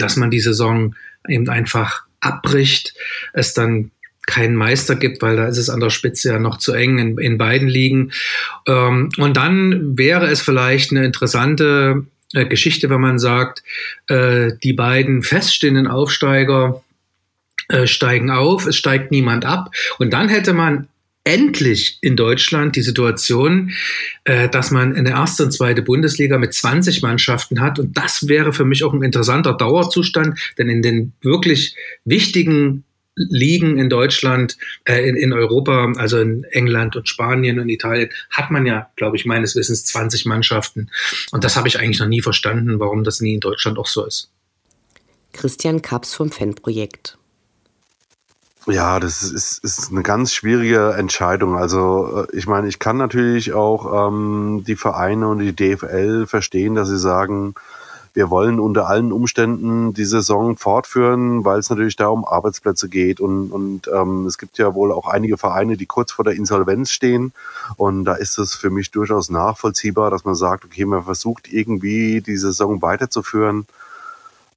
dass 0.00 0.16
man 0.16 0.32
die 0.32 0.40
Saison 0.40 0.96
eben 1.28 1.48
einfach 1.48 2.02
abbricht, 2.18 2.94
es 3.32 3.54
dann 3.54 3.92
keinen 4.26 4.54
Meister 4.54 4.96
gibt, 4.96 5.22
weil 5.22 5.36
da 5.36 5.46
ist 5.46 5.58
es 5.58 5.70
an 5.70 5.80
der 5.80 5.90
Spitze 5.90 6.30
ja 6.30 6.38
noch 6.38 6.58
zu 6.58 6.72
eng 6.72 6.98
in, 6.98 7.18
in 7.18 7.38
beiden 7.38 7.68
Ligen. 7.68 8.12
Ähm, 8.66 9.10
und 9.16 9.36
dann 9.36 9.98
wäre 9.98 10.26
es 10.26 10.40
vielleicht 10.40 10.90
eine 10.90 11.04
interessante 11.04 12.06
äh, 12.32 12.46
Geschichte, 12.46 12.90
wenn 12.90 13.00
man 13.00 13.18
sagt, 13.18 13.62
äh, 14.08 14.52
die 14.62 14.72
beiden 14.72 15.22
feststehenden 15.22 15.86
Aufsteiger 15.86 16.82
äh, 17.68 17.86
steigen 17.86 18.30
auf, 18.30 18.66
es 18.66 18.76
steigt 18.76 19.10
niemand 19.10 19.44
ab. 19.44 19.70
Und 19.98 20.12
dann 20.12 20.28
hätte 20.28 20.52
man 20.52 20.88
endlich 21.24 21.98
in 22.00 22.16
Deutschland 22.16 22.76
die 22.76 22.82
Situation, 22.82 23.72
äh, 24.24 24.48
dass 24.48 24.70
man 24.70 24.94
eine 24.94 25.10
erste 25.10 25.44
und 25.44 25.52
zweite 25.52 25.82
Bundesliga 25.82 26.38
mit 26.38 26.54
20 26.54 27.02
Mannschaften 27.02 27.60
hat. 27.60 27.78
Und 27.78 27.96
das 27.96 28.28
wäre 28.28 28.52
für 28.52 28.64
mich 28.64 28.84
auch 28.84 28.92
ein 28.92 29.02
interessanter 29.02 29.52
Dauerzustand, 29.54 30.38
denn 30.58 30.68
in 30.68 30.82
den 30.82 31.12
wirklich 31.20 31.74
wichtigen 32.04 32.84
Ligen 33.28 33.78
in 33.78 33.88
Deutschland, 33.88 34.56
äh, 34.84 35.08
in, 35.08 35.16
in 35.16 35.32
Europa, 35.32 35.92
also 35.96 36.18
in 36.18 36.44
England 36.44 36.96
und 36.96 37.08
Spanien 37.08 37.58
und 37.58 37.68
Italien, 37.68 38.10
hat 38.30 38.50
man 38.50 38.66
ja, 38.66 38.90
glaube 38.96 39.16
ich, 39.16 39.26
meines 39.26 39.56
Wissens 39.56 39.84
20 39.84 40.26
Mannschaften. 40.26 40.90
Und 41.32 41.44
das 41.44 41.56
habe 41.56 41.68
ich 41.68 41.78
eigentlich 41.78 42.00
noch 42.00 42.06
nie 42.06 42.22
verstanden, 42.22 42.80
warum 42.80 43.04
das 43.04 43.20
nie 43.20 43.34
in 43.34 43.40
Deutschland 43.40 43.78
auch 43.78 43.86
so 43.86 44.04
ist. 44.06 44.30
Christian 45.32 45.82
Kaps 45.82 46.14
vom 46.14 46.30
Fanprojekt. 46.30 47.16
Ja, 48.66 49.00
das 49.00 49.22
ist, 49.22 49.64
ist 49.64 49.90
eine 49.90 50.02
ganz 50.02 50.34
schwierige 50.34 50.92
Entscheidung. 50.92 51.56
Also 51.56 52.26
äh, 52.30 52.36
ich 52.36 52.46
meine, 52.46 52.68
ich 52.68 52.78
kann 52.78 52.98
natürlich 52.98 53.52
auch 53.52 54.08
ähm, 54.08 54.64
die 54.66 54.76
Vereine 54.76 55.28
und 55.28 55.38
die 55.38 55.56
DFL 55.56 56.26
verstehen, 56.26 56.74
dass 56.74 56.88
sie 56.88 56.98
sagen, 56.98 57.54
wir 58.14 58.30
wollen 58.30 58.58
unter 58.58 58.88
allen 58.88 59.12
Umständen 59.12 59.94
die 59.94 60.04
Saison 60.04 60.56
fortführen, 60.56 61.44
weil 61.44 61.58
es 61.58 61.70
natürlich 61.70 61.96
da 61.96 62.08
um 62.08 62.24
Arbeitsplätze 62.24 62.88
geht. 62.88 63.20
Und, 63.20 63.50
und 63.52 63.88
ähm, 63.88 64.26
es 64.26 64.38
gibt 64.38 64.58
ja 64.58 64.74
wohl 64.74 64.92
auch 64.92 65.06
einige 65.06 65.38
Vereine, 65.38 65.76
die 65.76 65.86
kurz 65.86 66.12
vor 66.12 66.24
der 66.24 66.34
Insolvenz 66.34 66.90
stehen. 66.90 67.32
Und 67.76 68.04
da 68.04 68.14
ist 68.14 68.38
es 68.38 68.54
für 68.54 68.70
mich 68.70 68.90
durchaus 68.90 69.30
nachvollziehbar, 69.30 70.10
dass 70.10 70.24
man 70.24 70.34
sagt, 70.34 70.64
okay, 70.64 70.84
man 70.84 71.04
versucht 71.04 71.52
irgendwie 71.52 72.20
die 72.20 72.36
Saison 72.36 72.82
weiterzuführen. 72.82 73.66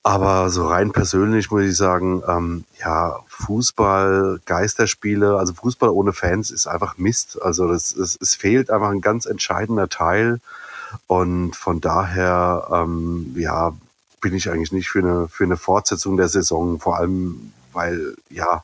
Aber 0.05 0.49
so 0.49 0.67
rein 0.67 0.91
persönlich 0.91 1.49
muss 1.49 1.63
ich 1.63 1.77
sagen, 1.77 2.23
ähm, 2.27 2.65
ja, 2.77 3.19
Fußball, 3.29 4.41
Geisterspiele, 4.45 5.37
also 5.37 5.53
Fußball 5.53 5.89
ohne 5.89 6.11
Fans 6.11 6.51
ist 6.51 6.67
einfach 6.67 6.97
Mist. 6.97 7.41
Also 7.41 7.69
das, 7.69 7.95
das, 7.97 8.17
es 8.19 8.35
fehlt 8.35 8.69
einfach 8.69 8.89
ein 8.89 8.99
ganz 8.99 9.25
entscheidender 9.25 9.87
Teil. 9.87 10.41
Und 11.07 11.55
von 11.55 11.81
daher, 11.81 12.67
ähm, 12.71 13.33
ja, 13.37 13.73
bin 14.21 14.33
ich 14.33 14.49
eigentlich 14.49 14.71
nicht 14.71 14.89
für 14.89 14.99
eine, 14.99 15.27
für 15.27 15.43
eine 15.43 15.57
Fortsetzung 15.57 16.17
der 16.17 16.29
Saison, 16.29 16.79
vor 16.79 16.97
allem 16.97 17.51
weil 17.73 18.15
ja 18.29 18.63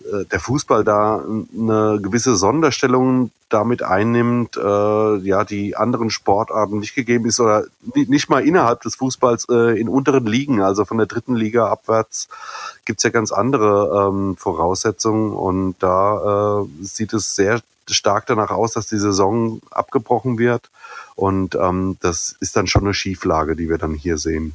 äh, 0.00 0.24
der 0.24 0.40
Fußball 0.40 0.84
da 0.84 1.22
eine 1.22 2.00
gewisse 2.00 2.36
Sonderstellung 2.36 3.30
damit 3.48 3.82
einnimmt, 3.82 4.56
äh, 4.56 5.16
ja, 5.18 5.44
die 5.44 5.76
anderen 5.76 6.10
Sportarten 6.10 6.80
nicht 6.80 6.94
gegeben 6.94 7.26
ist 7.26 7.38
oder 7.40 7.64
nicht 7.94 8.28
mal 8.28 8.44
innerhalb 8.44 8.82
des 8.82 8.96
Fußballs 8.96 9.46
äh, 9.48 9.80
in 9.80 9.88
unteren 9.88 10.26
Ligen, 10.26 10.60
also 10.60 10.84
von 10.84 10.98
der 10.98 11.06
dritten 11.06 11.36
Liga 11.36 11.68
abwärts 11.68 12.28
gibt's 12.84 13.04
ja 13.04 13.10
ganz 13.10 13.30
andere 13.32 14.08
ähm, 14.08 14.36
Voraussetzungen 14.36 15.32
und 15.32 15.76
da 15.78 16.62
äh, 16.62 16.84
sieht 16.84 17.12
es 17.12 17.36
sehr 17.36 17.60
stark 17.88 18.26
danach 18.26 18.50
aus, 18.50 18.72
dass 18.72 18.88
die 18.88 18.98
Saison 18.98 19.60
abgebrochen 19.70 20.38
wird 20.38 20.68
und 21.14 21.54
ähm, 21.54 21.96
das 22.00 22.34
ist 22.40 22.56
dann 22.56 22.66
schon 22.66 22.82
eine 22.82 22.94
Schieflage, 22.94 23.56
die 23.56 23.68
wir 23.68 23.78
dann 23.78 23.94
hier 23.94 24.18
sehen. 24.18 24.54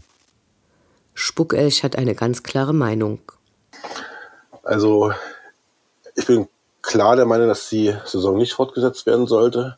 Spuckelch 1.13 1.83
hat 1.83 1.95
eine 1.95 2.15
ganz 2.15 2.43
klare 2.43 2.73
Meinung. 2.73 3.19
Also 4.63 5.13
ich 6.15 6.25
bin 6.25 6.47
klar 6.81 7.15
der 7.15 7.25
Meinung, 7.25 7.47
dass 7.47 7.69
die 7.69 7.95
Saison 8.05 8.37
nicht 8.37 8.53
fortgesetzt 8.53 9.05
werden 9.05 9.27
sollte. 9.27 9.77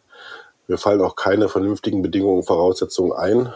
Mir 0.67 0.77
fallen 0.77 1.01
auch 1.01 1.15
keine 1.15 1.49
vernünftigen 1.49 2.01
Bedingungen, 2.01 2.43
Voraussetzungen 2.43 3.13
ein. 3.13 3.53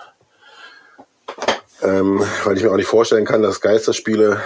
Ähm, 1.82 2.24
weil 2.44 2.58
ich 2.58 2.64
mir 2.64 2.72
auch 2.72 2.78
nicht 2.78 2.88
vorstellen 2.88 3.26
kann, 3.26 3.42
dass 3.42 3.62
Geisterspiele 3.62 4.42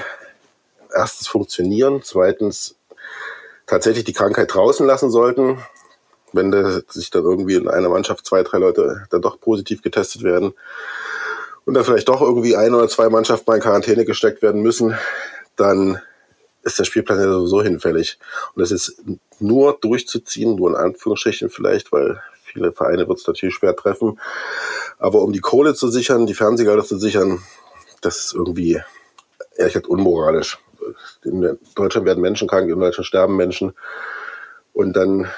erstens 0.94 1.28
funktionieren, 1.28 2.02
zweitens 2.04 2.76
tatsächlich 3.68 4.04
die 4.04 4.14
Krankheit 4.14 4.54
draußen 4.54 4.86
lassen 4.86 5.12
sollten, 5.12 5.64
wenn 6.34 6.52
da 6.52 6.82
sich 6.88 7.10
dann 7.12 7.24
irgendwie 7.24 7.56
in 7.56 7.68
einer 7.68 7.90
Mannschaft 7.90 8.26
zwei, 8.26 8.44
drei 8.44 8.58
Leute 8.58 9.06
dann 9.10 9.22
doch 9.22 9.40
positiv 9.40 9.82
getestet 9.82 10.24
werden 10.24 10.54
und 11.66 11.74
dann 11.76 11.84
vielleicht 11.84 12.10
doch 12.10 12.22
irgendwie 12.22 12.56
ein 12.56 12.74
oder 12.74 12.88
zwei 12.88 13.10
Mannschaften 13.10 13.46
mal 13.48 13.56
in 13.56 13.62
Quarantäne 13.62 14.06
gesteckt 14.06 14.42
werden 14.42 14.62
müssen, 14.62 14.98
dann 15.60 16.00
ist 16.64 16.80
der 16.80 16.84
Spielplan 16.84 17.20
ja 17.20 17.32
sowieso 17.32 17.62
hinfällig. 17.62 18.18
Und 18.56 18.62
das 18.62 18.72
ist 18.72 19.02
nur 19.40 19.78
durchzuziehen, 19.80 20.56
nur 20.56 20.70
in 20.70 20.76
Anführungsstrichen 20.76 21.50
vielleicht, 21.50 21.92
weil 21.92 22.22
viele 22.44 22.72
Vereine 22.72 23.08
wird 23.08 23.20
es 23.20 23.28
natürlich 23.28 23.56
schwer 23.56 23.76
treffen. 23.76 24.20
Aber 24.98 25.22
um 25.22 25.32
die 25.32 25.40
Kohle 25.40 25.74
zu 25.74 25.90
sichern, 25.90 26.28
die 26.28 26.34
Fernsehgelder 26.34 26.84
zu 26.84 26.98
sichern, 26.98 27.42
das 28.02 28.18
ist 28.18 28.34
irgendwie 28.34 28.82
ehrlich 29.56 29.74
gesagt 29.74 29.88
unmoralisch. 29.88 30.58
In 31.24 31.58
Deutschland 31.76 32.06
werden 32.06 32.22
Menschen 32.22 32.48
krank, 32.48 32.70
in 32.70 32.80
Deutschland 32.80 33.06
sterben 33.06 33.36
Menschen. 33.36 33.74
Und 34.74 34.94
dann 34.94 35.30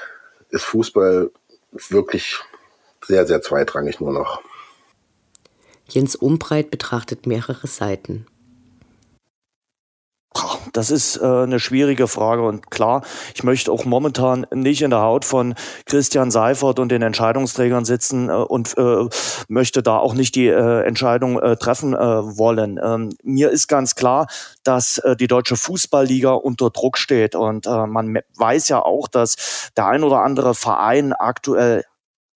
ist 0.50 0.64
Fußball 0.64 1.30
wirklich 1.88 2.38
sehr, 3.04 3.26
sehr 3.26 3.42
zweitrangig 3.42 4.00
nur 4.00 4.12
noch. 4.12 4.40
Jens 5.88 6.16
Umbreit 6.16 6.70
betrachtet 6.70 7.26
mehrere 7.26 7.66
Seiten. 7.66 8.26
Das 10.72 10.90
ist 10.90 11.16
äh, 11.16 11.24
eine 11.24 11.60
schwierige 11.60 12.08
Frage 12.08 12.42
und 12.42 12.70
klar, 12.70 13.02
ich 13.34 13.44
möchte 13.44 13.70
auch 13.70 13.84
momentan 13.84 14.46
nicht 14.54 14.82
in 14.82 14.90
der 14.90 15.02
Haut 15.02 15.24
von 15.24 15.54
Christian 15.86 16.30
Seifert 16.30 16.78
und 16.78 16.90
den 16.90 17.02
Entscheidungsträgern 17.02 17.84
sitzen 17.84 18.30
äh, 18.30 18.32
und 18.32 18.76
äh, 18.78 19.08
möchte 19.48 19.82
da 19.82 19.98
auch 19.98 20.14
nicht 20.14 20.34
die 20.34 20.48
äh, 20.48 20.82
Entscheidung 20.84 21.38
äh, 21.38 21.56
treffen 21.56 21.94
äh, 21.94 21.98
wollen. 21.98 22.80
Ähm, 22.82 23.10
mir 23.22 23.50
ist 23.50 23.68
ganz 23.68 23.94
klar, 23.94 24.26
dass 24.64 24.98
äh, 24.98 25.14
die 25.14 25.26
deutsche 25.26 25.56
Fußballliga 25.56 26.32
unter 26.32 26.70
Druck 26.70 26.96
steht 26.96 27.34
und 27.34 27.66
äh, 27.66 27.86
man 27.86 28.20
weiß 28.36 28.68
ja 28.68 28.80
auch, 28.82 29.08
dass 29.08 29.70
der 29.76 29.86
ein 29.86 30.04
oder 30.04 30.22
andere 30.22 30.54
Verein 30.54 31.12
aktuell 31.12 31.84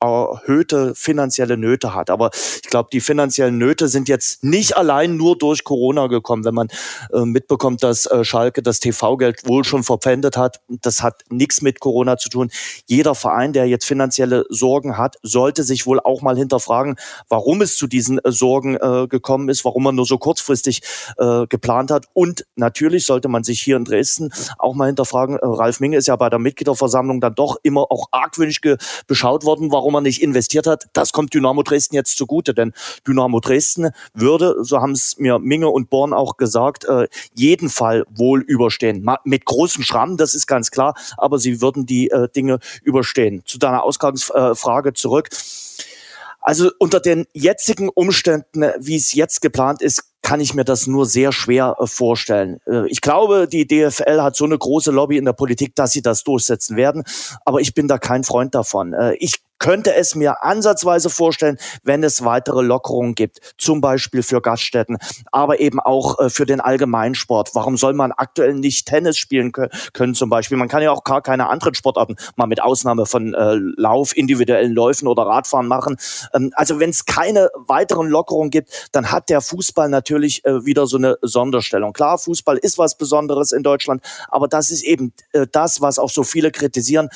erhöhte 0.00 0.94
finanzielle 0.94 1.56
Nöte 1.56 1.94
hat. 1.94 2.10
Aber 2.10 2.30
ich 2.62 2.68
glaube, 2.68 2.88
die 2.92 3.00
finanziellen 3.00 3.58
Nöte 3.58 3.88
sind 3.88 4.08
jetzt 4.08 4.44
nicht 4.44 4.76
allein 4.76 5.16
nur 5.16 5.36
durch 5.38 5.64
Corona 5.64 6.06
gekommen. 6.06 6.44
Wenn 6.44 6.54
man 6.54 6.68
äh, 7.12 7.20
mitbekommt, 7.20 7.82
dass 7.82 8.06
äh, 8.06 8.24
Schalke 8.24 8.62
das 8.62 8.80
TV-Geld 8.80 9.46
wohl 9.46 9.64
schon 9.64 9.84
verpfändet 9.84 10.36
hat, 10.36 10.60
das 10.68 11.02
hat 11.02 11.22
nichts 11.30 11.62
mit 11.62 11.80
Corona 11.80 12.16
zu 12.18 12.28
tun. 12.28 12.50
Jeder 12.86 13.14
Verein, 13.14 13.52
der 13.52 13.66
jetzt 13.66 13.86
finanzielle 13.86 14.44
Sorgen 14.50 14.98
hat, 14.98 15.16
sollte 15.22 15.62
sich 15.62 15.86
wohl 15.86 16.00
auch 16.00 16.22
mal 16.22 16.36
hinterfragen, 16.36 16.96
warum 17.28 17.62
es 17.62 17.76
zu 17.76 17.86
diesen 17.86 18.18
äh, 18.18 18.32
Sorgen 18.32 18.76
äh, 18.76 19.06
gekommen 19.08 19.48
ist, 19.48 19.64
warum 19.64 19.84
man 19.84 19.94
nur 19.94 20.06
so 20.06 20.18
kurzfristig 20.18 20.82
äh, 21.18 21.46
geplant 21.46 21.90
hat. 21.90 22.06
Und 22.12 22.46
natürlich 22.56 23.06
sollte 23.06 23.28
man 23.28 23.44
sich 23.44 23.60
hier 23.60 23.76
in 23.76 23.84
Dresden 23.84 24.30
auch 24.58 24.74
mal 24.74 24.86
hinterfragen, 24.86 25.36
äh, 25.36 25.40
Ralf 25.42 25.80
Minge 25.80 25.96
ist 25.96 26.08
ja 26.08 26.16
bei 26.16 26.28
der 26.28 26.38
Mitgliederversammlung 26.38 27.20
dann 27.20 27.34
doch 27.34 27.56
immer 27.62 27.86
auch 27.90 28.08
argwöhnisch 28.10 28.60
beschaut 29.06 29.44
worden, 29.44 29.70
warum 29.72 29.85
warum 29.86 29.94
er 29.94 30.00
nicht 30.00 30.20
investiert 30.20 30.66
hat, 30.66 30.88
das 30.94 31.12
kommt 31.12 31.32
Dynamo 31.32 31.62
Dresden 31.62 31.94
jetzt 31.94 32.16
zugute, 32.16 32.54
denn 32.54 32.72
Dynamo 33.06 33.38
Dresden 33.38 33.90
würde, 34.14 34.56
so 34.64 34.80
haben 34.80 34.90
es 34.90 35.16
mir 35.16 35.38
Minge 35.38 35.68
und 35.68 35.90
Born 35.90 36.12
auch 36.12 36.36
gesagt, 36.38 36.86
äh, 36.86 37.06
jeden 37.34 37.68
Fall 37.68 38.04
wohl 38.10 38.42
überstehen. 38.42 39.08
Mit 39.22 39.44
großen 39.44 39.84
Schrammen, 39.84 40.16
das 40.16 40.34
ist 40.34 40.48
ganz 40.48 40.72
klar, 40.72 40.96
aber 41.16 41.38
sie 41.38 41.60
würden 41.60 41.86
die 41.86 42.10
äh, 42.10 42.28
Dinge 42.34 42.58
überstehen. 42.82 43.42
Zu 43.46 43.58
deiner 43.58 43.84
Ausgangsfrage 43.84 44.92
zurück. 44.92 45.28
Also 46.40 46.72
unter 46.80 46.98
den 46.98 47.26
jetzigen 47.32 47.88
Umständen, 47.88 48.64
wie 48.80 48.96
es 48.96 49.14
jetzt 49.14 49.40
geplant 49.40 49.82
ist, 49.82 50.15
kann 50.26 50.40
ich 50.40 50.54
mir 50.54 50.64
das 50.64 50.88
nur 50.88 51.06
sehr 51.06 51.30
schwer 51.30 51.76
äh, 51.78 51.86
vorstellen. 51.86 52.58
Äh, 52.66 52.88
ich 52.88 53.00
glaube, 53.00 53.46
die 53.46 53.64
DFL 53.64 54.22
hat 54.22 54.34
so 54.34 54.44
eine 54.44 54.58
große 54.58 54.90
Lobby 54.90 55.18
in 55.18 55.24
der 55.24 55.34
Politik, 55.34 55.76
dass 55.76 55.92
sie 55.92 56.02
das 56.02 56.24
durchsetzen 56.24 56.76
werden. 56.76 57.04
Aber 57.44 57.60
ich 57.60 57.74
bin 57.74 57.86
da 57.86 57.96
kein 57.98 58.24
Freund 58.24 58.52
davon. 58.52 58.92
Äh, 58.92 59.14
ich 59.20 59.36
könnte 59.58 59.94
es 59.94 60.14
mir 60.14 60.42
ansatzweise 60.44 61.10
vorstellen, 61.10 61.58
wenn 61.82 62.02
es 62.02 62.24
weitere 62.24 62.60
Lockerungen 62.60 63.14
gibt, 63.14 63.54
zum 63.56 63.80
Beispiel 63.80 64.22
für 64.22 64.42
Gaststätten, 64.42 64.98
aber 65.32 65.60
eben 65.60 65.80
auch 65.80 66.30
für 66.30 66.44
den 66.44 66.60
Allgemeinsport. 66.60 67.54
Warum 67.54 67.78
soll 67.78 67.94
man 67.94 68.12
aktuell 68.12 68.52
nicht 68.52 68.86
Tennis 68.86 69.16
spielen 69.16 69.52
können 69.52 70.14
zum 70.14 70.28
Beispiel? 70.28 70.58
Man 70.58 70.68
kann 70.68 70.82
ja 70.82 70.92
auch 70.92 71.04
gar 71.04 71.22
keine 71.22 71.48
anderen 71.48 71.74
Sportarten 71.74 72.16
mal 72.36 72.46
mit 72.46 72.62
Ausnahme 72.62 73.06
von 73.06 73.34
Lauf, 73.78 74.14
individuellen 74.14 74.74
Läufen 74.74 75.08
oder 75.08 75.22
Radfahren 75.22 75.68
machen. 75.68 75.96
Ähm, 76.34 76.52
also 76.54 76.78
wenn 76.78 76.90
es 76.90 77.06
keine 77.06 77.48
weiteren 77.54 78.08
Lockerungen 78.08 78.50
gibt, 78.50 78.90
dann 78.92 79.10
hat 79.10 79.30
der 79.30 79.40
Fußball 79.40 79.88
natürlich 79.88 80.15
äh, 80.24 80.64
wieder 80.64 80.86
so 80.86 80.96
eine 80.96 81.18
Sonderstellung. 81.22 81.92
Klar, 81.92 82.18
Fußball 82.18 82.56
ist 82.58 82.78
was 82.78 82.96
Besonderes 82.96 83.52
in 83.52 83.62
Deutschland, 83.62 84.02
aber 84.28 84.48
das 84.48 84.70
ist 84.70 84.82
eben 84.82 85.12
äh, 85.32 85.46
das, 85.50 85.80
was 85.80 85.98
auch 85.98 86.10
so 86.10 86.22
viele 86.22 86.50
kritisieren, 86.50 87.08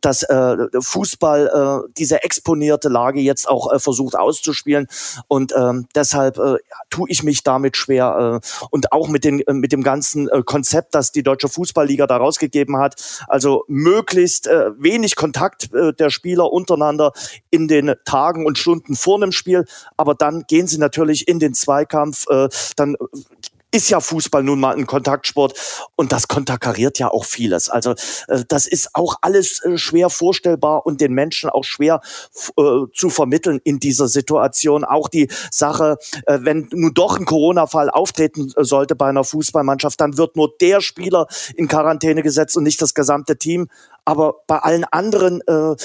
dass 0.00 0.22
äh, 0.22 0.56
Fußball 0.78 1.84
äh, 1.86 1.92
diese 1.96 2.22
exponierte 2.22 2.88
Lage 2.88 3.20
jetzt 3.20 3.48
auch 3.48 3.72
äh, 3.72 3.78
versucht 3.78 4.16
auszuspielen. 4.16 4.86
Und 5.28 5.52
ähm, 5.56 5.86
deshalb 5.94 6.38
äh, 6.38 6.56
tue 6.90 7.08
ich 7.10 7.22
mich 7.22 7.42
damit 7.42 7.76
schwer. 7.76 8.40
Äh, 8.42 8.66
und 8.70 8.92
auch 8.92 9.08
mit, 9.08 9.24
den, 9.24 9.40
äh, 9.40 9.52
mit 9.52 9.72
dem 9.72 9.82
ganzen 9.82 10.28
äh, 10.28 10.42
Konzept, 10.42 10.94
das 10.94 11.12
die 11.12 11.22
Deutsche 11.22 11.48
Fußballliga 11.48 12.06
da 12.06 12.16
rausgegeben 12.16 12.78
hat. 12.78 13.22
Also 13.28 13.64
möglichst 13.68 14.46
äh, 14.46 14.70
wenig 14.78 15.16
Kontakt 15.16 15.72
äh, 15.74 15.92
der 15.92 16.10
Spieler 16.10 16.52
untereinander 16.52 17.12
in 17.50 17.68
den 17.68 17.94
Tagen 18.04 18.46
und 18.46 18.58
Stunden 18.58 18.96
vor 18.96 19.16
einem 19.16 19.32
Spiel. 19.32 19.66
Aber 19.96 20.14
dann 20.14 20.44
gehen 20.46 20.66
sie 20.66 20.78
natürlich 20.78 21.28
in 21.28 21.38
den 21.38 21.54
Zweikampf. 21.54 22.26
Äh, 22.32 22.48
dann 22.76 22.96
ist 23.72 23.88
ja 23.88 24.00
Fußball 24.00 24.42
nun 24.42 24.60
mal 24.60 24.76
ein 24.76 24.86
Kontaktsport 24.86 25.58
und 25.96 26.12
das 26.12 26.28
konterkariert 26.28 26.98
ja 26.98 27.10
auch 27.10 27.24
vieles. 27.24 27.70
Also 27.70 27.92
äh, 28.28 28.44
das 28.46 28.66
ist 28.66 28.90
auch 28.94 29.16
alles 29.22 29.64
äh, 29.64 29.78
schwer 29.78 30.10
vorstellbar 30.10 30.84
und 30.86 31.00
den 31.00 31.14
Menschen 31.14 31.48
auch 31.48 31.64
schwer 31.64 32.00
äh, 32.58 32.62
zu 32.94 33.08
vermitteln 33.08 33.60
in 33.64 33.80
dieser 33.80 34.08
Situation. 34.08 34.84
Auch 34.84 35.08
die 35.08 35.28
Sache, 35.50 35.96
äh, 36.26 36.38
wenn 36.42 36.68
nun 36.70 36.92
doch 36.92 37.18
ein 37.18 37.24
Corona-Fall 37.24 37.88
auftreten 37.88 38.52
äh, 38.56 38.62
sollte 38.62 38.94
bei 38.94 39.06
einer 39.06 39.24
Fußballmannschaft, 39.24 39.98
dann 40.00 40.18
wird 40.18 40.36
nur 40.36 40.52
der 40.60 40.82
Spieler 40.82 41.26
in 41.56 41.66
Quarantäne 41.66 42.22
gesetzt 42.22 42.56
und 42.58 42.64
nicht 42.64 42.80
das 42.82 42.92
gesamte 42.92 43.38
Team. 43.38 43.68
Aber 44.04 44.36
bei 44.46 44.58
allen 44.58 44.84
anderen 44.84 45.40
äh, 45.46 45.76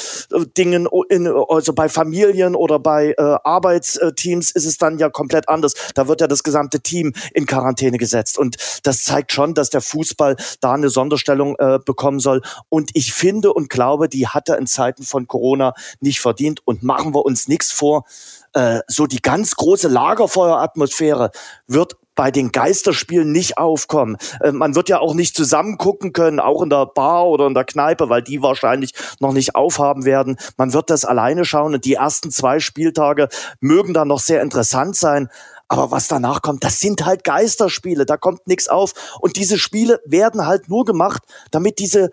Dingen, 0.58 0.88
in, 1.10 1.28
also 1.28 1.74
bei 1.74 1.88
Familien 1.88 2.56
oder 2.56 2.80
bei 2.80 3.14
äh, 3.18 3.38
Arbeitsteams, 3.44 4.52
ist 4.52 4.66
es 4.66 4.78
dann 4.78 4.98
ja 4.98 5.10
komplett 5.10 5.50
anders. 5.50 5.74
Da 5.94 6.08
wird 6.08 6.22
ja 6.22 6.28
das 6.28 6.44
gesamte 6.44 6.80
Team 6.80 7.14
in 7.34 7.46
Quarantäne 7.46 7.98
gesetzt. 7.98 8.38
Und 8.38 8.58
das 8.84 9.04
zeigt 9.04 9.32
schon, 9.32 9.54
dass 9.54 9.70
der 9.70 9.82
Fußball 9.82 10.36
da 10.62 10.74
eine 10.74 10.90
Sonderstellung 10.90 11.56
äh, 11.60 11.80
bekommen 11.84 12.20
soll. 12.20 12.42
Und 12.70 12.92
ich 12.94 13.14
finde 13.14 13.54
und 13.54 13.70
glaube, 13.70 14.10
die 14.10 14.28
hat 14.28 14.50
er 14.50 14.58
in 14.58 14.68
Zeiten 14.68 15.04
von 15.04 15.28
Corona 15.28 15.74
nicht 16.00 16.20
verdient. 16.20 16.62
Und 16.66 16.84
machen 16.84 17.14
wir 17.14 17.26
uns 17.26 17.48
nichts 17.48 17.72
vor. 17.72 18.06
Äh, 18.54 18.80
so 18.88 19.06
die 19.06 19.22
ganz 19.22 19.56
große 19.56 19.88
Lagerfeueratmosphäre 19.88 21.30
wird 21.68 21.98
bei 22.18 22.32
den 22.32 22.52
Geisterspielen 22.52 23.32
nicht 23.32 23.58
aufkommen. 23.58 24.18
Äh, 24.42 24.52
man 24.52 24.76
wird 24.76 24.90
ja 24.90 25.00
auch 25.00 25.14
nicht 25.14 25.38
zusammen 25.38 25.78
gucken 25.78 26.12
können, 26.12 26.42
auch 26.42 26.62
in 26.62 26.70
der 26.70 26.88
Bar 26.88 27.28
oder 27.28 27.48
in 27.48 27.54
der 27.54 27.64
Kneipe, 27.64 28.10
weil 28.10 28.24
die 28.24 28.42
wahrscheinlich 28.42 28.94
noch 29.22 29.32
nicht 29.32 29.56
aufhaben 29.56 30.04
werden. 30.04 30.36
Man 30.58 30.74
wird 30.74 30.90
das 30.90 31.06
alleine 31.06 31.46
schauen 31.46 31.76
und 31.76 31.86
die 31.86 31.94
ersten 31.94 32.32
zwei 32.32 32.60
Spieltage 32.60 33.30
mögen 33.62 33.94
dann 33.94 34.10
noch 34.10 34.20
sehr 34.20 34.42
interessant 34.42 34.98
sein. 34.98 35.30
Aber 35.70 35.92
was 35.92 36.08
danach 36.08 36.42
kommt, 36.42 36.64
das 36.64 36.80
sind 36.80 37.06
halt 37.06 37.24
Geisterspiele, 37.24 38.06
da 38.06 38.18
kommt 38.18 38.48
nichts 38.48 38.68
auf. 38.68 39.18
Und 39.20 39.36
diese 39.36 39.58
Spiele 39.58 40.02
werden 40.06 40.48
halt 40.48 40.70
nur 40.70 40.86
gemacht, 40.86 41.24
damit 41.52 41.80
diese 41.80 42.12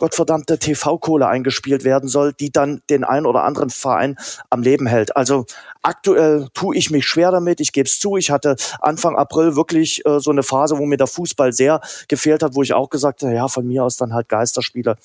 gottverdammte 0.00 0.58
TV-Kohle 0.58 1.28
eingespielt 1.28 1.84
werden 1.84 2.08
soll, 2.08 2.32
die 2.32 2.50
dann 2.50 2.80
den 2.88 3.04
einen 3.04 3.26
oder 3.26 3.44
anderen 3.44 3.68
Verein 3.70 4.16
am 4.48 4.62
Leben 4.62 4.86
hält. 4.86 5.14
Also 5.14 5.44
aktuell 5.82 6.48
tue 6.54 6.74
ich 6.74 6.90
mich 6.90 7.06
schwer 7.06 7.30
damit. 7.30 7.60
Ich 7.60 7.72
gebe 7.72 7.86
es 7.86 8.00
zu. 8.00 8.16
Ich 8.16 8.30
hatte 8.30 8.56
Anfang 8.80 9.16
April 9.16 9.56
wirklich 9.56 10.04
äh, 10.06 10.18
so 10.18 10.30
eine 10.30 10.42
Phase, 10.42 10.78
wo 10.78 10.86
mir 10.86 10.96
der 10.96 11.06
Fußball 11.06 11.52
sehr 11.52 11.80
gefehlt 12.08 12.42
hat, 12.42 12.54
wo 12.54 12.62
ich 12.62 12.72
auch 12.72 12.88
gesagt 12.88 13.22
habe, 13.22 13.34
ja, 13.34 13.46
von 13.46 13.66
mir 13.66 13.84
aus 13.84 13.98
dann 13.98 14.14
halt 14.14 14.28
Geisterspiele. 14.30 14.96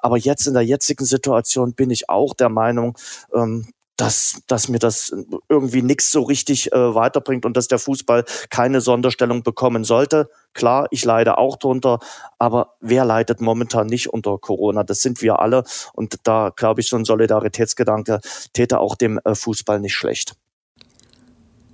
Aber 0.00 0.16
jetzt 0.16 0.46
in 0.46 0.54
der 0.54 0.64
jetzigen 0.64 1.04
Situation 1.04 1.74
bin 1.74 1.90
ich 1.90 2.08
auch 2.08 2.32
der 2.32 2.48
Meinung, 2.48 2.96
ähm, 3.34 3.68
dass, 3.98 4.42
dass 4.46 4.68
mir 4.68 4.78
das 4.78 5.12
irgendwie 5.48 5.82
nichts 5.82 6.12
so 6.12 6.22
richtig 6.22 6.72
äh, 6.72 6.94
weiterbringt 6.94 7.44
und 7.44 7.56
dass 7.56 7.66
der 7.66 7.80
Fußball 7.80 8.24
keine 8.48 8.80
Sonderstellung 8.80 9.42
bekommen 9.42 9.82
sollte. 9.82 10.30
Klar, 10.54 10.86
ich 10.92 11.04
leide 11.04 11.36
auch 11.36 11.56
drunter, 11.56 11.98
aber 12.38 12.76
wer 12.80 13.04
leidet 13.04 13.40
momentan 13.40 13.88
nicht 13.88 14.08
unter 14.08 14.38
Corona? 14.38 14.84
Das 14.84 15.00
sind 15.00 15.20
wir 15.20 15.40
alle 15.40 15.64
und 15.92 16.14
da 16.22 16.52
glaube 16.54 16.80
ich, 16.80 16.88
so 16.88 16.96
ein 16.96 17.04
Solidaritätsgedanke 17.04 18.20
täte 18.52 18.78
auch 18.78 18.94
dem 18.94 19.18
äh, 19.24 19.34
Fußball 19.34 19.80
nicht 19.80 19.96
schlecht. 19.96 20.36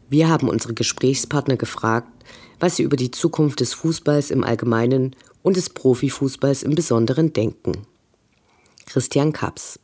Wir 0.08 0.30
haben 0.30 0.48
unsere 0.48 0.72
Gesprächspartner 0.72 1.56
gefragt, 1.56 2.08
was 2.58 2.76
sie 2.76 2.84
über 2.84 2.96
die 2.96 3.10
Zukunft 3.10 3.60
des 3.60 3.74
Fußballs 3.74 4.30
im 4.30 4.44
Allgemeinen 4.44 5.14
und 5.42 5.58
des 5.58 5.68
Profifußballs 5.68 6.62
im 6.62 6.74
Besonderen 6.74 7.34
denken. 7.34 7.86
Christian 8.86 9.32
Kaps. 9.32 9.78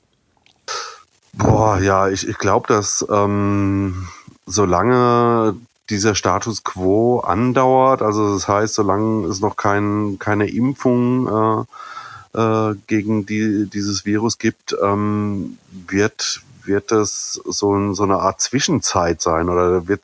Boah, 1.34 1.78
ja, 1.78 2.08
ich, 2.08 2.26
ich 2.26 2.38
glaube, 2.38 2.66
dass 2.68 3.06
ähm, 3.10 4.08
solange 4.46 5.56
dieser 5.88 6.14
Status 6.14 6.62
quo 6.64 7.20
andauert, 7.20 8.02
also 8.02 8.34
das 8.34 8.48
heißt, 8.48 8.74
solange 8.74 9.26
es 9.26 9.40
noch 9.40 9.56
kein, 9.56 10.18
keine 10.18 10.48
Impfung 10.48 11.66
äh, 12.34 12.38
äh, 12.38 12.74
gegen 12.86 13.26
die, 13.26 13.66
dieses 13.66 14.04
Virus 14.04 14.38
gibt, 14.38 14.76
ähm, 14.82 15.58
wird, 15.88 16.42
wird 16.70 16.92
das 16.92 17.40
so, 17.44 17.92
so 17.92 18.02
eine 18.04 18.20
Art 18.20 18.40
Zwischenzeit 18.40 19.20
sein 19.20 19.48
oder 19.48 19.88
wird, 19.88 20.02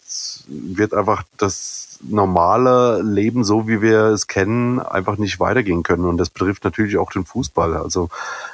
wird 0.48 0.92
einfach 0.92 1.22
das 1.38 1.87
normale 2.02 3.00
Leben, 3.02 3.44
so 3.44 3.68
wie 3.68 3.81
wir 3.81 4.07
es 4.07 4.26
kennen, 4.26 4.81
einfach 4.81 5.16
nicht 5.16 5.40
weitergehen 5.40 5.83
können. 5.83 6.05
Und 6.05 6.18
das 6.18 6.29
betrifft 6.29 6.64
natürlich 6.64 6.98
auch 6.98 7.11
den 7.11 7.24
Fußball. 7.24 7.76
Also 7.76 8.11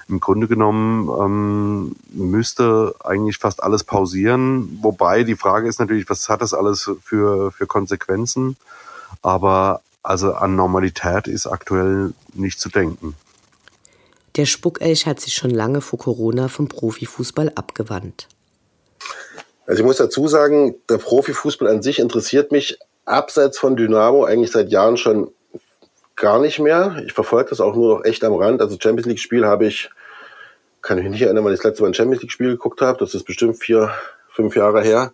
im 0.08 0.20
Grunde 0.20 0.46
genommen 0.46 1.08
ähm, 1.20 1.96
müsste 2.12 2.94
eigentlich 3.02 3.38
fast 3.38 3.62
alles 3.62 3.82
pausieren. 3.82 4.78
Wobei 4.82 5.24
die 5.24 5.36
Frage 5.36 5.68
ist 5.68 5.80
natürlich, 5.80 6.08
was 6.08 6.28
hat 6.28 6.42
das 6.42 6.54
alles 6.54 6.90
für, 7.02 7.50
für 7.50 7.66
Konsequenzen? 7.66 8.56
Aber 9.22 9.80
also 10.02 10.34
an 10.34 10.54
Normalität 10.54 11.28
ist 11.28 11.46
aktuell 11.46 12.12
nicht 12.34 12.60
zu 12.60 12.68
denken. 12.68 13.14
Der 14.36 14.46
Spuckelch 14.46 15.06
hat 15.06 15.20
sich 15.20 15.34
schon 15.34 15.50
lange 15.50 15.80
vor 15.80 15.98
Corona 15.98 16.48
vom 16.48 16.68
Profifußball 16.68 17.52
abgewandt. 17.54 18.28
Also 19.66 19.80
ich 19.80 19.86
muss 19.86 19.98
dazu 19.98 20.26
sagen, 20.26 20.74
der 20.88 20.98
Profifußball 20.98 21.68
an 21.68 21.82
sich 21.82 21.98
interessiert 21.98 22.50
mich 22.50 22.78
abseits 23.04 23.58
von 23.58 23.76
Dynamo 23.76 24.24
eigentlich 24.24 24.50
seit 24.50 24.70
Jahren 24.70 24.96
schon 24.96 25.30
gar 26.16 26.40
nicht 26.40 26.58
mehr. 26.58 27.02
Ich 27.06 27.12
verfolge 27.12 27.50
das 27.50 27.60
auch 27.60 27.74
nur 27.74 27.98
noch 27.98 28.04
echt 28.04 28.24
am 28.24 28.34
Rand. 28.34 28.60
Also 28.60 28.76
Champions 28.80 29.06
League 29.06 29.20
Spiel 29.20 29.44
habe 29.44 29.66
ich, 29.66 29.90
kann 30.80 30.98
ich 30.98 31.04
mich 31.04 31.12
nicht 31.12 31.22
erinnern, 31.22 31.44
wann 31.44 31.52
ich 31.52 31.58
das 31.58 31.64
letzte 31.64 31.82
Mal 31.82 31.88
ein 31.88 31.94
Champions 31.94 32.22
League 32.22 32.32
Spiel 32.32 32.50
geguckt 32.52 32.80
habe. 32.80 32.98
Das 32.98 33.14
ist 33.14 33.24
bestimmt 33.24 33.58
vier, 33.58 33.92
fünf 34.30 34.56
Jahre 34.56 34.82
her. 34.82 35.12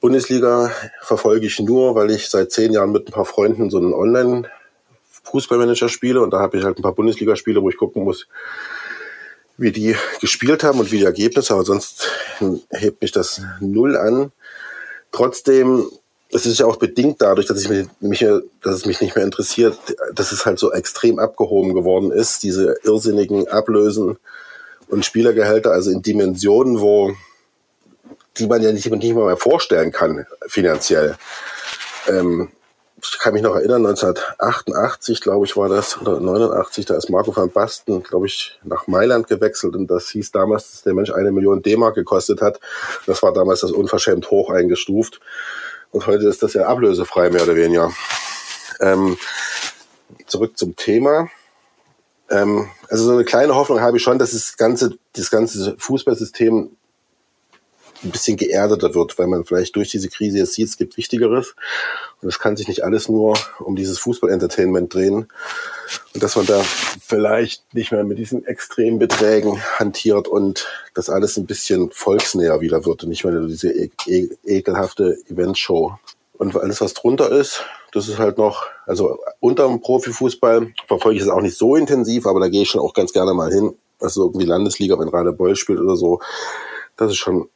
Bundesliga 0.00 0.70
verfolge 1.00 1.46
ich 1.46 1.58
nur, 1.60 1.94
weil 1.94 2.10
ich 2.10 2.28
seit 2.28 2.52
zehn 2.52 2.72
Jahren 2.72 2.92
mit 2.92 3.08
ein 3.08 3.12
paar 3.12 3.24
Freunden 3.24 3.70
so 3.70 3.78
einen 3.78 3.94
Online 3.94 4.50
Fußballmanager 5.34 5.88
spiele 5.88 6.20
und 6.20 6.30
da 6.30 6.38
habe 6.38 6.58
ich 6.58 6.64
halt 6.64 6.78
ein 6.78 6.82
paar 6.82 6.94
Bundesligaspiele, 6.94 7.60
wo 7.60 7.68
ich 7.68 7.76
gucken 7.76 8.04
muss, 8.04 8.28
wie 9.56 9.72
die 9.72 9.96
gespielt 10.20 10.62
haben 10.62 10.78
und 10.78 10.92
wie 10.92 10.98
die 10.98 11.04
Ergebnisse, 11.04 11.54
aber 11.54 11.64
sonst 11.64 12.08
hebt 12.70 13.02
mich 13.02 13.10
das 13.10 13.42
null 13.60 13.96
an. 13.96 14.30
Trotzdem 15.10 15.90
es 16.34 16.46
ist 16.46 16.58
ja 16.58 16.66
auch 16.66 16.76
bedingt 16.76 17.22
dadurch, 17.22 17.46
dass, 17.46 17.62
ich 17.62 17.68
mich, 17.68 17.86
mich, 18.00 18.20
dass 18.20 18.74
es 18.74 18.86
mich 18.86 19.00
nicht 19.00 19.14
mehr 19.14 19.24
interessiert, 19.24 19.78
dass 20.12 20.32
es 20.32 20.44
halt 20.44 20.58
so 20.58 20.72
extrem 20.72 21.20
abgehoben 21.20 21.74
geworden 21.74 22.10
ist, 22.10 22.42
diese 22.42 22.76
irrsinnigen 22.82 23.46
Ablösen 23.46 24.16
und 24.88 25.04
Spielergehälter, 25.04 25.70
also 25.70 25.90
in 25.90 26.02
Dimensionen, 26.02 26.80
wo 26.80 27.14
die 28.36 28.48
man 28.48 28.62
ja 28.62 28.72
nicht, 28.72 28.90
nicht 28.90 29.14
mal 29.14 29.26
mehr 29.26 29.36
vorstellen 29.36 29.92
kann, 29.92 30.26
finanziell. 30.48 31.14
Ähm, 32.08 32.48
ich 33.12 33.18
kann 33.18 33.34
mich 33.34 33.42
noch 33.42 33.54
erinnern, 33.54 33.86
1988, 33.86 35.20
glaube 35.20 35.46
ich, 35.46 35.56
war 35.56 35.68
das, 35.68 36.00
oder 36.00 36.20
89, 36.20 36.86
da 36.86 36.96
ist 36.96 37.10
Marco 37.10 37.36
van 37.36 37.50
Basten, 37.50 38.02
glaube 38.02 38.26
ich, 38.26 38.58
nach 38.64 38.86
Mailand 38.86 39.28
gewechselt 39.28 39.76
und 39.76 39.88
das 39.88 40.08
hieß 40.08 40.30
damals, 40.32 40.70
dass 40.70 40.82
der 40.82 40.94
Mensch 40.94 41.10
eine 41.10 41.32
Million 41.32 41.62
D-Mark 41.62 41.94
gekostet 41.94 42.40
hat. 42.40 42.60
Das 43.06 43.22
war 43.22 43.32
damals 43.32 43.60
das 43.60 43.72
unverschämt 43.72 44.30
hoch 44.30 44.50
eingestuft. 44.50 45.20
Und 45.90 46.06
heute 46.06 46.26
ist 46.28 46.42
das 46.42 46.54
ja 46.54 46.66
ablösefrei, 46.66 47.30
mehr 47.30 47.42
oder 47.44 47.54
weniger. 47.54 47.92
Ähm, 48.80 49.16
zurück 50.26 50.56
zum 50.56 50.74
Thema. 50.74 51.28
Ähm, 52.30 52.68
also 52.88 53.04
so 53.04 53.12
eine 53.12 53.24
kleine 53.24 53.54
Hoffnung 53.54 53.80
habe 53.80 53.98
ich 53.98 54.02
schon, 54.02 54.18
dass 54.18 54.32
das 54.32 54.56
ganze, 54.56 54.98
das 55.12 55.30
ganze 55.30 55.76
Fußballsystem 55.78 56.76
ein 58.04 58.10
bisschen 58.10 58.36
geerdeter 58.36 58.94
wird, 58.94 59.18
weil 59.18 59.26
man 59.26 59.44
vielleicht 59.44 59.76
durch 59.76 59.90
diese 59.90 60.08
Krise 60.08 60.38
jetzt 60.38 60.54
sieht, 60.54 60.68
es 60.68 60.76
gibt 60.76 60.96
Wichtigeres. 60.96 61.54
Und 62.20 62.28
es 62.28 62.38
kann 62.38 62.56
sich 62.56 62.68
nicht 62.68 62.84
alles 62.84 63.08
nur 63.08 63.36
um 63.60 63.76
dieses 63.76 63.98
Fußball-Entertainment 63.98 64.92
drehen. 64.92 65.28
Und 66.14 66.22
dass 66.22 66.36
man 66.36 66.46
da 66.46 66.62
vielleicht 67.06 67.74
nicht 67.74 67.92
mehr 67.92 68.04
mit 68.04 68.18
diesen 68.18 68.44
extremen 68.46 68.98
Beträgen 68.98 69.62
hantiert 69.78 70.28
und 70.28 70.66
das 70.94 71.10
alles 71.10 71.36
ein 71.36 71.46
bisschen 71.46 71.90
volksnäher 71.90 72.60
wieder 72.60 72.84
wird 72.86 73.02
und 73.02 73.10
nicht 73.10 73.24
mehr 73.24 73.34
nur 73.34 73.48
diese 73.48 73.70
e 73.70 73.90
e 74.06 74.28
ekelhafte 74.44 75.18
Eventshow. 75.28 75.98
Und 76.36 76.56
alles, 76.56 76.80
was 76.80 76.94
drunter 76.94 77.30
ist, 77.30 77.62
das 77.92 78.08
ist 78.08 78.18
halt 78.18 78.38
noch, 78.38 78.66
also 78.86 79.18
unter 79.38 79.68
dem 79.68 79.80
Profifußball 79.80 80.72
verfolge 80.88 81.16
ich 81.16 81.22
es 81.22 81.28
auch 81.28 81.40
nicht 81.40 81.56
so 81.56 81.76
intensiv, 81.76 82.26
aber 82.26 82.40
da 82.40 82.48
gehe 82.48 82.62
ich 82.62 82.70
schon 82.70 82.80
auch 82.80 82.92
ganz 82.92 83.12
gerne 83.12 83.34
mal 83.34 83.52
hin. 83.52 83.72
Also 84.00 84.24
irgendwie 84.24 84.46
Landesliga, 84.46 84.98
wenn 84.98 85.08
Radebeul 85.08 85.54
spielt 85.54 85.78
oder 85.78 85.96
so. 85.96 86.20
Das 86.96 87.10
ist 87.10 87.18
schon 87.18 87.48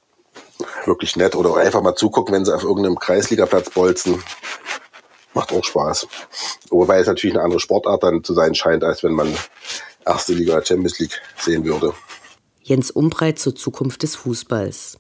wirklich 0.89 1.17
nett. 1.17 1.35
Oder 1.35 1.57
einfach 1.57 1.83
mal 1.83 1.95
zugucken, 1.95 2.35
wenn 2.35 2.45
sie 2.45 2.55
auf 2.55 2.65
irgendeinem 2.65 2.99
Kreisligaplatz 2.99 3.71
bolzen. 3.71 4.23
Macht 5.35 5.53
auch 5.53 5.65
Spaß. 5.65 6.09
Wobei 6.71 6.99
es 6.99 7.07
natürlich 7.07 7.35
eine 7.37 7.45
andere 7.45 7.61
Sportart 7.61 8.03
dann 8.03 8.25
zu 8.25 8.35
sein 8.35 8.55
scheint, 8.55 8.83
als 8.83 9.03
wenn 9.03 9.13
man 9.13 9.33
erste 10.05 10.33
Liga 10.33 10.55
oder 10.55 10.65
Champions 10.65 10.99
League 10.99 11.21
sehen 11.39 11.65
würde. 11.65 11.93
Jens 12.63 12.91
Umbreit 12.91 13.39
zur 13.39 13.55
Zukunft 13.55 14.03
des 14.03 14.17
Fußballs. 14.17 14.99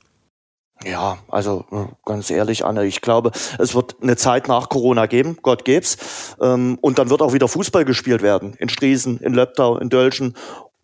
Ja, 0.85 1.19
also 1.29 1.65
äh, 1.73 1.87
ganz 2.05 2.31
ehrlich, 2.31 2.65
Anne, 2.65 2.87
ich 2.87 3.01
glaube, 3.01 3.33
es 3.59 3.75
wird 3.75 3.97
eine 4.01 4.17
Zeit 4.17 4.47
nach 4.47 4.69
Corona 4.69 5.07
geben, 5.07 5.37
Gott 5.43 5.65
geb's. 5.65 6.37
Ähm, 6.41 6.79
und 6.81 6.99
dann 6.99 7.11
wird 7.11 7.21
auch 7.21 7.33
wieder 7.33 7.49
Fußball 7.49 7.85
gespielt 7.85 8.23
werden. 8.23 8.55
In 8.59 8.69
Striesen, 8.69 9.19
in 9.19 9.35
Löbtau, 9.35 9.77
in 9.79 9.89
Dölschen 9.89 10.35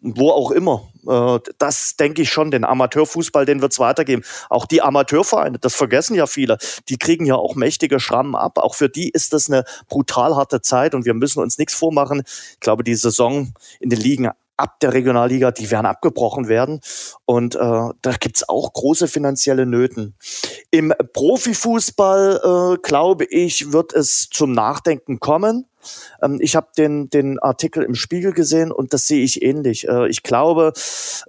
wo 0.05 0.31
auch 0.31 0.51
immer. 0.51 0.89
Äh, 1.09 1.41
das 1.59 1.97
denke 1.97 2.23
ich 2.23 2.31
schon, 2.31 2.51
den 2.51 2.65
Amateurfußball, 2.65 3.47
den 3.47 3.63
wird 3.63 3.73
es 3.73 3.79
weitergeben. 3.79 4.23
Auch 4.51 4.67
die 4.67 4.83
Amateurvereine, 4.83 5.59
das 5.59 5.75
vergessen 5.75 6.15
ja 6.15 6.27
viele, 6.27 6.59
die 6.89 6.99
kriegen 6.99 7.25
ja 7.25 7.37
auch 7.37 7.55
mächtige 7.55 7.99
Schrammen 8.01 8.35
ab. 8.35 8.59
Auch 8.59 8.75
für 8.75 8.89
die 8.89 9.09
ist 9.09 9.33
das 9.33 9.49
eine 9.51 9.65
brutal 9.89 10.37
harte 10.37 10.61
Zeit 10.61 10.95
und 10.95 11.05
wir 11.07 11.15
müssen 11.15 11.43
uns 11.43 11.59
nichts 11.59 11.75
vormachen. 11.75 12.23
Ich 12.27 12.61
glaube, 12.61 12.85
die 12.85 12.95
Saison 12.95 13.55
in 13.81 13.91
den 13.91 14.01
Ligen 14.01 14.31
ab 14.57 14.79
der 14.81 14.93
Regionalliga, 14.93 15.51
die 15.51 15.71
werden 15.71 15.87
abgebrochen 15.87 16.49
werden. 16.49 16.81
Und 17.25 17.57
äh, 17.57 17.59
da 17.59 18.13
gibt's 18.21 18.49
auch 18.49 18.73
große 18.73 19.09
finanzielle 19.09 19.67
Nöten. 19.67 20.15
Im 20.71 20.93
Profifußball, 21.13 22.75
äh, 22.75 22.79
glaube 22.83 23.25
ich, 23.25 23.73
wird 23.73 23.93
es 23.93 24.29
zum 24.31 24.53
Nachdenken 24.53 25.19
kommen. 25.19 25.67
Ähm, 26.23 26.39
ich 26.41 26.57
habe 26.57 26.69
den, 26.77 27.11
den 27.11 27.39
Artikel 27.39 27.83
im 27.83 27.95
Spiegel 27.95 28.33
gesehen 28.33 28.73
und 28.73 28.93
das 28.93 29.07
sehe 29.07 29.23
ich 29.23 29.43
ähnlich. 29.43 29.89
Äh, 29.89 30.09
ich 30.09 30.23
glaube, 30.23 30.73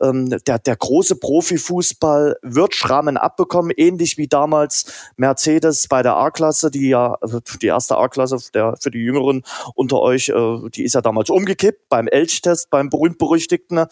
ähm, 0.02 0.30
der, 0.46 0.60
der 0.60 0.76
große 0.76 1.16
Profifußball 1.18 2.38
wird 2.42 2.76
Schrammen 2.76 3.18
abbekommen, 3.18 3.72
ähnlich 3.76 4.18
wie 4.18 4.28
damals 4.28 4.86
Mercedes 5.18 5.88
bei 5.88 6.04
der 6.04 6.16
A-Klasse, 6.16 6.72
die 6.72 6.90
ja, 6.90 7.16
also 7.22 7.40
die 7.62 7.68
erste 7.68 7.98
A-Klasse 7.98 8.40
für 8.40 8.92
die 8.92 9.00
Jüngeren 9.00 9.44
unter 9.76 10.02
euch, 10.02 10.30
äh, 10.30 10.70
die 10.70 10.84
ist 10.84 10.96
ja 10.96 11.02
damals 11.02 11.30
umgekippt 11.30 11.90
beim 11.90 12.08
Elch-Test, 12.08 12.70
beim 12.70 12.90
berühmt-berüchtigten. 12.90 13.86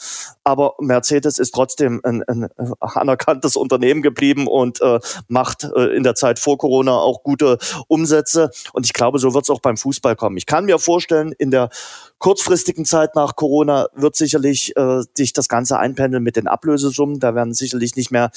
Aber 0.43 0.76
Mercedes 0.80 1.39
ist 1.39 1.54
trotzdem 1.54 2.02
ein, 2.04 2.23
ein 2.23 2.49
anerkanntes 2.80 3.56
Unternehmen 3.56 4.02
geblieben 4.02 4.47
und 4.47 4.82
äh, 4.82 4.99
macht 5.28 5.63
äh, 5.63 5.95
in 5.95 6.04
der 6.04 6.15
Zeit 6.15 6.39
vor 6.39 6.58
Corona 6.58 6.93
auch 6.97 7.23
gute 7.23 7.58
Umsätze. 7.88 8.52
Und 8.73 8.86
ich 8.86 8.93
glaube, 8.93 9.19
so 9.19 9.34
wird 9.34 9.43
es 9.43 9.49
auch 9.49 9.62
beim 9.62 9.78
Fußball 9.78 10.15
kommen. 10.15 10.38
Ich 10.38 10.45
kann 10.53 10.65
mir 10.65 10.77
vorstellen, 10.77 11.33
in 11.39 11.49
der 11.49 11.69
kurzfristigen 12.19 12.85
Zeit 12.85 13.15
nach 13.15 13.35
Corona 13.35 13.87
wird 13.95 14.15
sicherlich 14.15 14.77
äh, 14.77 15.01
sich 15.15 15.33
das 15.33 15.47
Ganze 15.47 15.79
einpendeln 15.79 16.21
mit 16.21 16.35
den 16.35 16.47
Ablösesummen. 16.47 17.19
Da 17.19 17.33
werden 17.33 17.55
sicherlich 17.55 17.95
nicht 17.95 18.11
mehr 18.11 18.29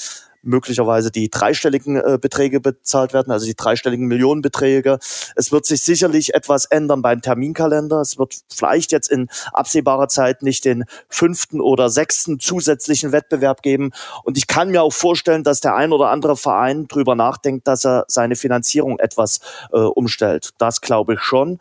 möglicherweise 0.47 1.11
die 1.11 1.29
dreistelligen 1.29 1.97
äh, 1.97 2.17
Beträge 2.19 2.59
bezahlt 2.59 3.13
werden, 3.13 3.31
also 3.31 3.45
die 3.45 3.55
dreistelligen 3.55 4.07
Millionenbeträge. 4.07 4.99
Es 5.35 5.51
wird 5.51 5.65
sich 5.65 5.81
sicherlich 5.81 6.33
etwas 6.33 6.65
ändern 6.65 7.01
beim 7.01 7.21
Terminkalender. 7.21 8.01
Es 8.01 8.17
wird 8.17 8.35
vielleicht 8.49 8.91
jetzt 8.91 9.11
in 9.11 9.27
absehbarer 9.53 10.07
Zeit 10.07 10.41
nicht 10.41 10.65
den 10.65 10.85
fünften 11.09 11.61
oder 11.61 11.89
sechsten 11.89 12.39
zusätzlichen 12.39 13.11
Wettbewerb 13.11 13.61
geben. 13.61 13.91
Und 14.23 14.37
ich 14.37 14.47
kann 14.47 14.71
mir 14.71 14.83
auch 14.83 14.93
vorstellen, 14.93 15.43
dass 15.43 15.59
der 15.59 15.75
ein 15.75 15.91
oder 15.91 16.09
andere 16.09 16.37
Verein 16.37 16.87
drüber 16.87 17.15
nachdenkt, 17.15 17.67
dass 17.67 17.85
er 17.85 18.05
seine 18.07 18.35
Finanzierung 18.35 18.99
etwas 18.99 19.39
äh, 19.71 19.77
umstellt. 19.77 20.51
Das 20.57 20.81
glaube 20.81 21.15
ich 21.15 21.19
schon. 21.21 21.59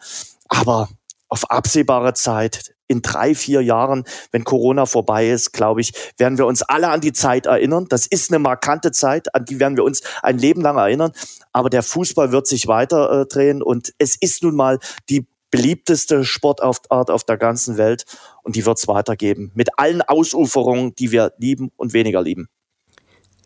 Aber 0.49 0.89
auf 1.29 1.51
absehbare 1.51 2.15
Zeit, 2.15 2.76
in 2.89 3.03
drei, 3.03 3.35
vier 3.35 3.63
Jahren, 3.63 4.05
wenn 4.31 4.45
Corona 4.45 4.87
vorbei 4.87 5.29
ist, 5.29 5.53
glaube 5.53 5.81
ich, 5.81 5.93
werden 6.19 6.39
wir 6.39 6.47
uns 6.47 6.63
alle 6.63 6.89
an 6.89 7.01
die 7.01 7.13
Zeit 7.13 7.47
erinnern. 7.47 7.87
Das 7.89 8.07
ist 8.07 8.31
eine 8.31 8.39
markante 8.39 8.93
Zeit, 8.93 9.35
an 9.35 9.45
die 9.45 9.61
werden 9.61 9.77
wir 9.77 9.85
uns 9.85 10.03
ein 10.23 10.39
Leben 10.39 10.61
lang 10.61 10.77
erinnern. 10.77 11.13
Aber 11.53 11.71
der 11.71 11.83
Fußball 11.83 12.33
wird 12.33 12.47
sich 12.47 12.67
weiter 12.67 13.23
äh, 13.23 13.27
drehen 13.27 13.63
und 13.63 13.93
es 13.99 14.17
ist 14.21 14.43
nun 14.43 14.55
mal 14.55 14.79
die 15.09 15.27
beliebteste 15.51 16.25
Sportart 16.25 17.11
auf 17.11 17.25
der 17.25 17.37
ganzen 17.39 17.77
Welt 17.77 18.05
und 18.43 18.57
die 18.57 18.67
wird 18.67 18.79
es 18.79 18.89
weitergeben. 18.89 19.53
Mit 19.55 19.79
allen 19.79 20.03
Ausuferungen, 20.03 20.95
die 20.97 21.13
wir 21.13 21.33
lieben 21.39 21.71
und 21.77 21.93
weniger 21.93 22.23
lieben. 22.23 22.49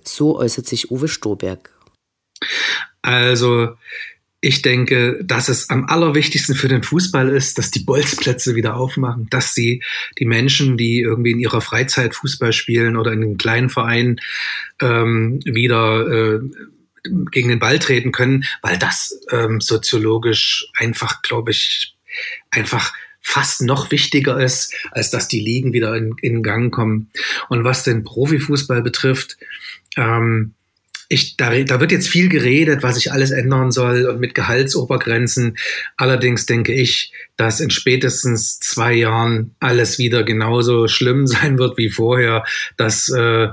So 0.02 0.38
äußert 0.38 0.66
sich 0.66 0.90
Uwe 0.90 1.08
Stoberg. 1.08 1.72
Also 3.02 3.76
ich 4.40 4.62
denke, 4.62 5.20
dass 5.22 5.48
es 5.48 5.68
am 5.68 5.84
allerwichtigsten 5.84 6.54
für 6.54 6.68
den 6.68 6.82
Fußball 6.82 7.28
ist, 7.28 7.58
dass 7.58 7.70
die 7.70 7.80
Bolzplätze 7.80 8.54
wieder 8.54 8.76
aufmachen, 8.76 9.28
dass 9.30 9.52
sie 9.52 9.82
die 10.18 10.24
Menschen, 10.24 10.78
die 10.78 11.00
irgendwie 11.00 11.32
in 11.32 11.40
ihrer 11.40 11.60
Freizeit 11.60 12.14
Fußball 12.14 12.52
spielen 12.52 12.96
oder 12.96 13.12
in 13.12 13.22
einem 13.22 13.36
kleinen 13.36 13.68
Verein 13.68 14.18
ähm, 14.80 15.40
wieder 15.44 16.06
äh, 16.08 16.40
gegen 17.30 17.48
den 17.50 17.58
Ball 17.58 17.78
treten 17.78 18.12
können, 18.12 18.44
weil 18.62 18.78
das 18.78 19.20
ähm, 19.30 19.60
soziologisch 19.60 20.66
einfach, 20.78 21.20
glaube 21.22 21.50
ich, 21.50 21.94
einfach 22.50 22.94
fast 23.20 23.60
noch 23.60 23.90
wichtiger 23.90 24.40
ist, 24.40 24.74
als 24.90 25.10
dass 25.10 25.28
die 25.28 25.40
Ligen 25.40 25.74
wieder 25.74 25.94
in, 25.94 26.14
in 26.22 26.42
Gang 26.42 26.72
kommen. 26.72 27.10
Und 27.50 27.64
was 27.64 27.84
den 27.84 28.04
Profifußball 28.04 28.82
betrifft, 28.82 29.36
ähm, 29.96 30.54
ich, 31.12 31.36
da, 31.36 31.50
da 31.64 31.80
wird 31.80 31.90
jetzt 31.90 32.06
viel 32.06 32.28
geredet, 32.28 32.84
was 32.84 32.94
sich 32.94 33.10
alles 33.10 33.32
ändern 33.32 33.72
soll 33.72 34.06
und 34.06 34.20
mit 34.20 34.36
Gehaltsobergrenzen. 34.36 35.58
Allerdings 35.96 36.46
denke 36.46 36.72
ich, 36.72 37.12
dass 37.36 37.58
in 37.58 37.70
spätestens 37.70 38.60
zwei 38.60 38.94
Jahren 38.94 39.56
alles 39.58 39.98
wieder 39.98 40.22
genauso 40.22 40.86
schlimm 40.86 41.26
sein 41.26 41.58
wird 41.58 41.76
wie 41.78 41.90
vorher, 41.90 42.44
dass 42.76 43.08
äh, 43.08 43.44
äh 43.44 43.50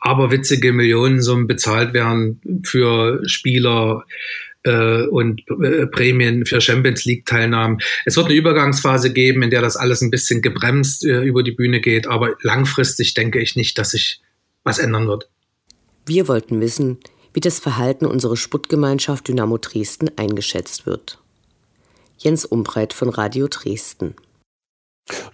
aberwitzige 0.00 0.72
Millionensummen 0.74 1.46
bezahlt 1.46 1.94
werden 1.94 2.42
für 2.62 3.22
Spieler, 3.26 4.04
äh, 4.62 5.04
und 5.04 5.40
äh, 5.62 5.86
Prämien 5.86 6.44
für 6.44 6.60
Champions 6.60 7.06
League 7.06 7.24
Teilnahmen. 7.24 7.78
Es 8.04 8.16
wird 8.18 8.26
eine 8.26 8.34
Übergangsphase 8.34 9.14
geben, 9.14 9.42
in 9.42 9.48
der 9.48 9.62
das 9.62 9.76
alles 9.76 10.02
ein 10.02 10.10
bisschen 10.10 10.42
gebremst 10.42 11.06
äh, 11.06 11.22
über 11.22 11.42
die 11.42 11.52
Bühne 11.52 11.80
geht, 11.80 12.06
aber 12.06 12.34
langfristig 12.42 13.14
denke 13.14 13.40
ich 13.40 13.56
nicht, 13.56 13.78
dass 13.78 13.92
sich 13.92 14.20
was 14.62 14.78
ändern 14.78 15.08
wird. 15.08 15.30
Wir 16.06 16.28
wollten 16.28 16.60
wissen, 16.60 16.98
wie 17.32 17.40
das 17.40 17.58
Verhalten 17.58 18.06
unserer 18.06 18.36
Sputtgemeinschaft 18.36 19.28
Dynamo 19.28 19.58
Dresden 19.58 20.10
eingeschätzt 20.16 20.86
wird. 20.86 21.18
Jens 22.18 22.44
Umbreit 22.44 22.92
von 22.92 23.08
Radio 23.08 23.48
Dresden. 23.48 24.14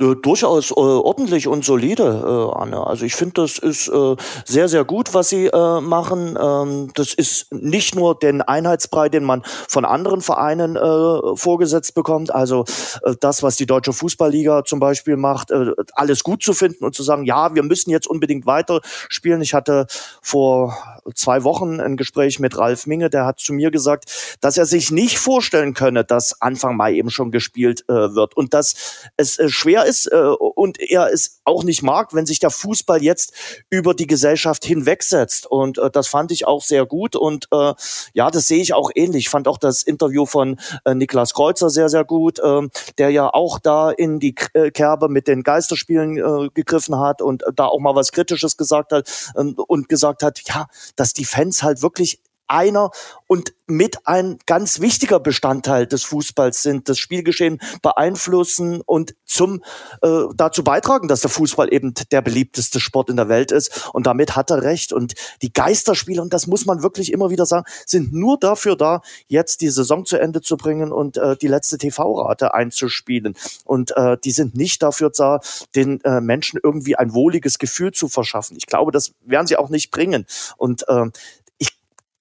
Äh, 0.00 0.14
durchaus 0.16 0.70
äh, 0.70 0.74
ordentlich 0.74 1.48
und 1.48 1.64
solide, 1.64 2.02
äh, 2.02 2.58
Anne. 2.58 2.86
Also 2.86 3.04
ich 3.04 3.14
finde, 3.14 3.42
das 3.42 3.58
ist 3.58 3.88
äh, 3.88 4.16
sehr, 4.44 4.68
sehr 4.68 4.84
gut, 4.84 5.14
was 5.14 5.28
sie 5.28 5.46
äh, 5.46 5.80
machen. 5.80 6.38
Ähm, 6.40 6.90
das 6.94 7.14
ist 7.14 7.52
nicht 7.52 7.94
nur 7.94 8.18
den 8.18 8.42
Einheitsbrei, 8.42 9.08
den 9.08 9.24
man 9.24 9.42
von 9.68 9.84
anderen 9.84 10.20
Vereinen 10.20 10.76
äh, 10.76 11.36
vorgesetzt 11.36 11.94
bekommt. 11.94 12.34
Also 12.34 12.64
äh, 13.02 13.14
das, 13.20 13.42
was 13.42 13.56
die 13.56 13.66
Deutsche 13.66 13.92
Fußballliga 13.92 14.64
zum 14.64 14.80
Beispiel 14.80 15.16
macht, 15.16 15.50
äh, 15.50 15.72
alles 15.94 16.22
gut 16.22 16.42
zu 16.42 16.52
finden 16.52 16.84
und 16.84 16.94
zu 16.94 17.02
sagen, 17.02 17.24
ja, 17.24 17.54
wir 17.54 17.62
müssen 17.62 17.90
jetzt 17.90 18.06
unbedingt 18.06 18.46
weiterspielen. 18.46 19.42
Ich 19.42 19.54
hatte 19.54 19.86
vor 20.22 20.76
zwei 21.14 21.44
Wochen 21.44 21.80
ein 21.80 21.96
Gespräch 21.96 22.38
mit 22.38 22.56
Ralf 22.58 22.86
Minge, 22.86 23.10
der 23.10 23.26
hat 23.26 23.38
zu 23.40 23.52
mir 23.52 23.70
gesagt, 23.70 24.36
dass 24.40 24.58
er 24.58 24.66
sich 24.66 24.90
nicht 24.90 25.18
vorstellen 25.18 25.74
könne, 25.74 26.04
dass 26.04 26.40
Anfang 26.40 26.76
Mai 26.76 26.94
eben 26.94 27.10
schon 27.10 27.30
gespielt 27.30 27.84
äh, 27.88 28.14
wird 28.14 28.36
und 28.36 28.54
dass 28.54 28.74
es 29.16 29.38
äh, 29.38 29.48
schwer 29.66 29.84
ist 29.84 30.06
äh, 30.12 30.16
und 30.16 30.78
er 30.80 31.12
es 31.12 31.40
auch 31.44 31.64
nicht 31.64 31.82
mag, 31.82 32.14
wenn 32.14 32.24
sich 32.24 32.38
der 32.38 32.50
Fußball 32.50 33.02
jetzt 33.02 33.32
über 33.68 33.94
die 33.94 34.06
Gesellschaft 34.06 34.64
hinwegsetzt. 34.64 35.46
Und 35.46 35.78
äh, 35.78 35.90
das 35.90 36.06
fand 36.06 36.30
ich 36.30 36.46
auch 36.46 36.62
sehr 36.62 36.86
gut 36.86 37.16
und 37.16 37.48
äh, 37.52 37.74
ja, 38.14 38.30
das 38.30 38.46
sehe 38.46 38.62
ich 38.62 38.74
auch 38.74 38.90
ähnlich. 38.94 39.24
Ich 39.24 39.28
fand 39.28 39.48
auch 39.48 39.58
das 39.58 39.82
Interview 39.82 40.24
von 40.24 40.60
äh, 40.84 40.94
Niklas 40.94 41.34
Kreuzer 41.34 41.68
sehr, 41.68 41.88
sehr 41.88 42.04
gut, 42.04 42.38
äh, 42.38 42.62
der 42.98 43.10
ja 43.10 43.28
auch 43.32 43.58
da 43.58 43.90
in 43.90 44.20
die 44.20 44.36
äh, 44.52 44.70
Kerbe 44.70 45.08
mit 45.08 45.26
den 45.26 45.42
Geisterspielen 45.42 46.16
äh, 46.16 46.48
gegriffen 46.54 47.00
hat 47.00 47.20
und 47.20 47.42
da 47.56 47.66
auch 47.66 47.80
mal 47.80 47.96
was 47.96 48.12
Kritisches 48.12 48.56
gesagt 48.56 48.92
hat 48.92 49.10
äh, 49.34 49.40
und 49.40 49.88
gesagt 49.88 50.22
hat, 50.22 50.40
ja, 50.46 50.68
dass 50.94 51.12
die 51.12 51.24
Fans 51.24 51.64
halt 51.64 51.82
wirklich 51.82 52.20
einer 52.48 52.90
und 53.26 53.54
mit 53.66 54.06
ein 54.06 54.38
ganz 54.46 54.80
wichtiger 54.80 55.18
Bestandteil 55.18 55.86
des 55.86 56.04
Fußballs 56.04 56.62
sind, 56.62 56.88
das 56.88 56.98
Spielgeschehen 56.98 57.60
beeinflussen 57.82 58.80
und 58.80 59.14
zum 59.24 59.62
äh, 60.02 60.22
dazu 60.34 60.62
beitragen, 60.62 61.08
dass 61.08 61.22
der 61.22 61.30
Fußball 61.30 61.72
eben 61.72 61.92
der 62.12 62.22
beliebteste 62.22 62.78
Sport 62.78 63.10
in 63.10 63.16
der 63.16 63.28
Welt 63.28 63.50
ist. 63.50 63.90
Und 63.92 64.06
damit 64.06 64.36
hat 64.36 64.50
er 64.50 64.62
recht. 64.62 64.92
Und 64.92 65.14
die 65.42 65.52
Geisterspiele, 65.52 66.22
und 66.22 66.32
das 66.32 66.46
muss 66.46 66.64
man 66.64 66.82
wirklich 66.82 67.12
immer 67.12 67.30
wieder 67.30 67.46
sagen, 67.46 67.66
sind 67.86 68.12
nur 68.12 68.38
dafür 68.38 68.76
da, 68.76 69.00
jetzt 69.26 69.60
die 69.60 69.68
Saison 69.68 70.04
zu 70.04 70.16
Ende 70.16 70.40
zu 70.40 70.56
bringen 70.56 70.92
und 70.92 71.16
äh, 71.16 71.36
die 71.36 71.48
letzte 71.48 71.78
TV-Rate 71.78 72.54
einzuspielen. 72.54 73.34
Und 73.64 73.96
äh, 73.96 74.16
die 74.22 74.30
sind 74.30 74.54
nicht 74.54 74.82
dafür 74.82 75.10
da, 75.10 75.40
den 75.74 76.00
äh, 76.04 76.20
Menschen 76.20 76.60
irgendwie 76.62 76.96
ein 76.96 77.14
wohliges 77.14 77.58
Gefühl 77.58 77.92
zu 77.92 78.08
verschaffen. 78.08 78.56
Ich 78.56 78.66
glaube, 78.66 78.92
das 78.92 79.12
werden 79.24 79.46
sie 79.48 79.56
auch 79.56 79.70
nicht 79.70 79.90
bringen. 79.90 80.26
Und 80.56 80.88
äh, 80.88 81.06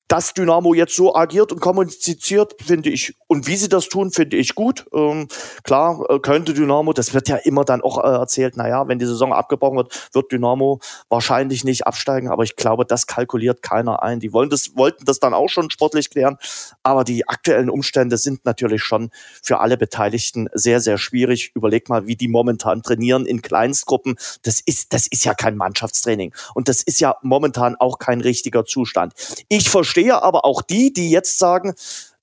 dass 0.08 0.34
Dynamo 0.34 0.74
jetzt 0.74 0.96
so 0.96 1.16
agiert 1.16 1.52
und 1.52 1.60
kommuniziert, 1.60 2.56
finde 2.64 2.90
ich, 2.90 3.16
und 3.28 3.48
wie 3.48 3.56
sie 3.56 3.70
das 3.70 3.90
tun, 3.90 4.12
finde 4.12 4.38
ich 4.38 4.54
gut. 4.54 4.86
Ähm, 4.94 5.28
klar, 5.64 6.06
äh, 6.10 6.20
könnte 6.20 6.54
Dynamo, 6.54 6.94
das 6.94 7.14
wird 7.14 7.28
ja 7.28 7.38
immer 7.38 7.66
dann 7.66 7.82
auch 7.82 7.98
äh, 7.98 8.08
erzählt, 8.08 8.56
naja, 8.56 8.88
wenn 8.88 9.00
die 9.00 9.06
Saison 9.06 9.34
abgebrochen 9.34 9.78
wird, 9.78 10.10
wird 10.14 10.32
Dynamo 10.32 10.80
wahrscheinlich 11.10 11.64
nicht 11.64 11.88
absteigen, 11.88 12.30
aber 12.30 12.44
ich 12.44 12.56
glaube, 12.56 12.86
das 12.86 13.08
kalkuliert 13.08 13.64
keiner 13.64 14.04
ein. 14.04 14.20
Die 14.20 14.32
wollen 14.32 14.50
das, 14.50 14.76
wollten 14.76 15.06
das 15.06 15.20
dann 15.20 15.34
auch 15.34 15.50
schon 15.50 15.72
sportlich 15.72 16.12
klären, 16.12 16.38
aber 16.84 17.04
die 17.04 17.28
aktuellen 17.28 17.70
Umstände 17.70 18.18
sind 18.18 18.46
natürlich 18.46 18.84
schon 18.84 19.10
für 19.42 19.60
alle 19.60 19.78
Beteiligten 19.78 20.50
sehr, 20.54 20.82
sehr 20.82 21.00
schwierig. 21.00 21.52
Überleg 21.56 21.90
mal, 21.90 22.06
wie 22.06 22.16
die 22.16 22.28
momentan 22.28 22.84
trainieren 22.84 23.26
in 23.26 23.42
Kleinstgruppen. 23.42 24.18
Das 24.44 24.60
ist, 24.60 24.94
das 24.94 25.08
ist 25.08 25.26
ja 25.26 25.34
kein 25.34 25.58
Mannschaftstraining 25.58 26.34
und 26.54 26.70
das 26.70 26.84
ist 26.84 27.00
ja 27.00 27.16
momentan 27.24 27.76
auch 27.76 27.98
kein 27.98 28.22
richtiger 28.22 28.66
Zustand. 28.66 29.14
Ich 29.50 29.70
verstehe 29.70 29.95
verstehe 29.96 30.22
aber 30.22 30.44
auch 30.44 30.62
die, 30.62 30.92
die 30.92 31.10
jetzt 31.10 31.40
sagen, 31.40 31.74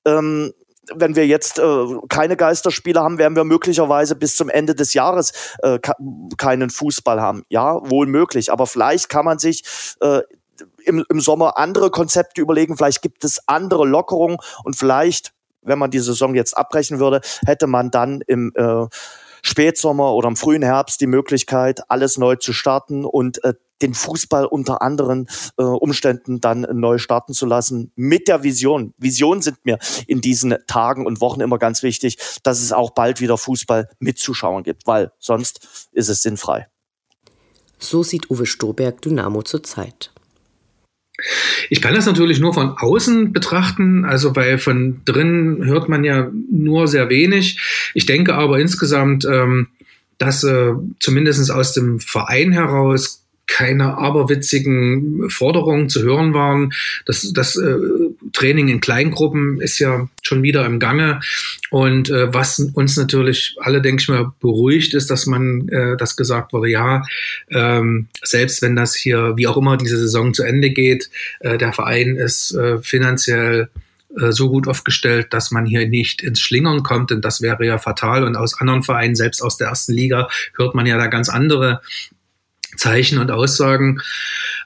ähm, 0.04 0.52
wenn 0.94 1.16
wir 1.16 1.26
jetzt 1.26 1.58
äh, 1.58 1.86
keine 2.08 2.36
Geisterspiele 2.36 3.00
haben, 3.00 3.16
werden 3.16 3.36
wir 3.36 3.44
möglicherweise 3.44 4.14
bis 4.14 4.36
zum 4.36 4.50
Ende 4.50 4.74
des 4.74 4.92
Jahres 4.92 5.32
äh, 5.62 5.78
keinen 6.36 6.70
Fußball 6.70 7.20
haben. 7.20 7.44
Ja, 7.48 7.78
wohl 7.88 8.06
möglich. 8.06 8.52
Aber 8.52 8.66
vielleicht 8.66 9.08
kann 9.08 9.24
man 9.24 9.38
sich 9.38 9.62
äh, 10.00 10.20
im, 10.84 11.04
im 11.08 11.20
Sommer 11.20 11.56
andere 11.56 11.90
Konzepte 11.90 12.42
überlegen. 12.42 12.76
Vielleicht 12.76 13.00
gibt 13.00 13.24
es 13.24 13.40
andere 13.46 13.86
Lockerungen 13.86 14.36
und 14.64 14.76
vielleicht, 14.76 15.32
wenn 15.62 15.78
man 15.78 15.90
die 15.90 16.00
Saison 16.00 16.34
jetzt 16.34 16.54
abbrechen 16.54 16.98
würde, 16.98 17.22
hätte 17.46 17.68
man 17.68 17.90
dann 17.90 18.20
im 18.26 18.52
äh, 18.54 18.86
Spätsommer 19.42 20.12
oder 20.12 20.28
im 20.28 20.36
frühen 20.36 20.62
Herbst 20.62 21.00
die 21.00 21.06
Möglichkeit, 21.06 21.80
alles 21.88 22.18
neu 22.18 22.36
zu 22.36 22.52
starten 22.52 23.04
und 23.04 23.42
äh, 23.44 23.54
den 23.82 23.94
Fußball 23.94 24.46
unter 24.46 24.82
anderen 24.82 25.28
äh, 25.58 25.62
Umständen 25.62 26.40
dann 26.40 26.66
neu 26.72 26.98
starten 26.98 27.34
zu 27.34 27.46
lassen 27.46 27.92
mit 27.96 28.28
der 28.28 28.42
Vision. 28.42 28.94
Visionen 28.98 29.42
sind 29.42 29.64
mir 29.64 29.78
in 30.06 30.20
diesen 30.20 30.54
Tagen 30.66 31.06
und 31.06 31.20
Wochen 31.20 31.40
immer 31.40 31.58
ganz 31.58 31.82
wichtig, 31.82 32.18
dass 32.42 32.60
es 32.60 32.72
auch 32.72 32.90
bald 32.90 33.20
wieder 33.20 33.38
Fußball 33.38 33.88
mitzuschauen 33.98 34.62
gibt, 34.62 34.86
weil 34.86 35.12
sonst 35.18 35.88
ist 35.92 36.08
es 36.08 36.22
sinnfrei. 36.22 36.68
So 37.78 38.02
sieht 38.02 38.30
Uwe 38.30 38.46
Stoberg 38.46 39.02
Dynamo 39.02 39.42
zurzeit. 39.42 40.12
Ich 41.68 41.80
kann 41.80 41.94
das 41.94 42.06
natürlich 42.06 42.40
nur 42.40 42.54
von 42.54 42.74
außen 42.76 43.32
betrachten, 43.32 44.04
also 44.04 44.34
weil 44.34 44.58
von 44.58 45.02
drin 45.04 45.64
hört 45.64 45.88
man 45.88 46.04
ja 46.04 46.30
nur 46.50 46.88
sehr 46.88 47.08
wenig. 47.08 47.90
Ich 47.94 48.06
denke 48.06 48.34
aber 48.34 48.58
insgesamt, 48.58 49.24
ähm, 49.24 49.68
dass 50.18 50.44
äh, 50.44 50.72
zumindest 51.00 51.50
aus 51.50 51.74
dem 51.74 52.00
Verein 52.00 52.52
heraus 52.52 53.21
keine 53.52 53.98
aberwitzigen 53.98 55.28
Forderungen 55.28 55.90
zu 55.90 56.02
hören 56.02 56.32
waren. 56.32 56.72
Das, 57.04 57.32
das 57.34 57.54
äh, 57.56 57.76
Training 58.32 58.68
in 58.68 58.80
Kleingruppen 58.80 59.60
ist 59.60 59.78
ja 59.78 60.08
schon 60.22 60.42
wieder 60.42 60.64
im 60.64 60.78
Gange. 60.78 61.20
Und 61.70 62.08
äh, 62.08 62.32
was 62.32 62.60
uns 62.72 62.96
natürlich 62.96 63.54
alle, 63.60 63.82
denke 63.82 64.00
ich 64.00 64.08
mal, 64.08 64.32
beruhigt, 64.40 64.94
ist, 64.94 65.10
dass 65.10 65.26
man 65.26 65.68
äh, 65.68 65.98
das 65.98 66.16
gesagt 66.16 66.54
wurde, 66.54 66.70
ja, 66.70 67.02
ähm, 67.50 68.08
selbst 68.22 68.62
wenn 68.62 68.74
das 68.74 68.94
hier, 68.94 69.34
wie 69.36 69.46
auch 69.46 69.58
immer 69.58 69.76
diese 69.76 69.98
Saison 69.98 70.32
zu 70.32 70.44
Ende 70.44 70.70
geht, 70.70 71.10
äh, 71.40 71.58
der 71.58 71.74
Verein 71.74 72.16
ist 72.16 72.54
äh, 72.54 72.78
finanziell 72.78 73.68
äh, 74.18 74.32
so 74.32 74.48
gut 74.48 74.66
aufgestellt, 74.66 75.34
dass 75.34 75.50
man 75.50 75.66
hier 75.66 75.86
nicht 75.86 76.22
ins 76.22 76.40
Schlingern 76.40 76.82
kommt, 76.82 77.10
denn 77.10 77.20
das 77.20 77.42
wäre 77.42 77.66
ja 77.66 77.76
fatal. 77.76 78.24
Und 78.24 78.34
aus 78.34 78.58
anderen 78.58 78.82
Vereinen, 78.82 79.14
selbst 79.14 79.42
aus 79.42 79.58
der 79.58 79.68
ersten 79.68 79.92
Liga, 79.92 80.28
hört 80.56 80.74
man 80.74 80.86
ja 80.86 80.96
da 80.96 81.08
ganz 81.08 81.28
andere 81.28 81.82
Zeichen 82.76 83.18
und 83.18 83.30
Aussagen. 83.30 84.00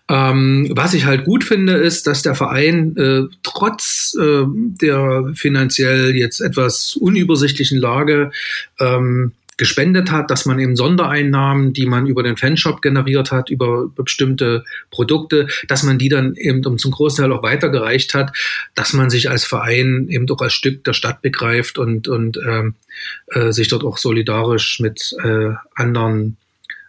Ähm, 0.08 0.70
was 0.72 0.94
ich 0.94 1.04
halt 1.04 1.24
gut 1.24 1.42
finde, 1.42 1.74
ist, 1.74 2.06
dass 2.06 2.22
der 2.22 2.34
Verein 2.34 2.96
äh, 2.96 3.22
trotz 3.42 4.16
äh, 4.20 4.44
der 4.46 5.32
finanziell 5.34 6.14
jetzt 6.14 6.40
etwas 6.40 6.94
unübersichtlichen 6.94 7.80
Lage 7.80 8.30
ähm, 8.78 9.32
gespendet 9.56 10.10
hat, 10.10 10.30
dass 10.30 10.44
man 10.44 10.58
eben 10.58 10.76
Sondereinnahmen, 10.76 11.72
die 11.72 11.86
man 11.86 12.06
über 12.06 12.22
den 12.22 12.36
Fanshop 12.36 12.82
generiert 12.82 13.32
hat, 13.32 13.48
über 13.50 13.88
bestimmte 13.88 14.64
Produkte, 14.90 15.48
dass 15.66 15.82
man 15.82 15.98
die 15.98 16.08
dann 16.08 16.34
eben 16.34 16.62
zum 16.78 16.90
Großteil 16.90 17.32
auch 17.32 17.42
weitergereicht 17.42 18.14
hat, 18.14 18.36
dass 18.74 18.92
man 18.92 19.08
sich 19.10 19.30
als 19.30 19.44
Verein 19.44 20.08
eben 20.08 20.28
auch 20.30 20.42
als 20.42 20.52
Stück 20.52 20.84
der 20.84 20.92
Stadt 20.92 21.22
begreift 21.22 21.78
und, 21.78 22.06
und 22.06 22.38
ähm, 22.46 22.74
äh, 23.28 23.52
sich 23.52 23.68
dort 23.68 23.84
auch 23.84 23.98
solidarisch 23.98 24.78
mit 24.80 25.14
äh, 25.24 25.52
anderen 25.74 26.36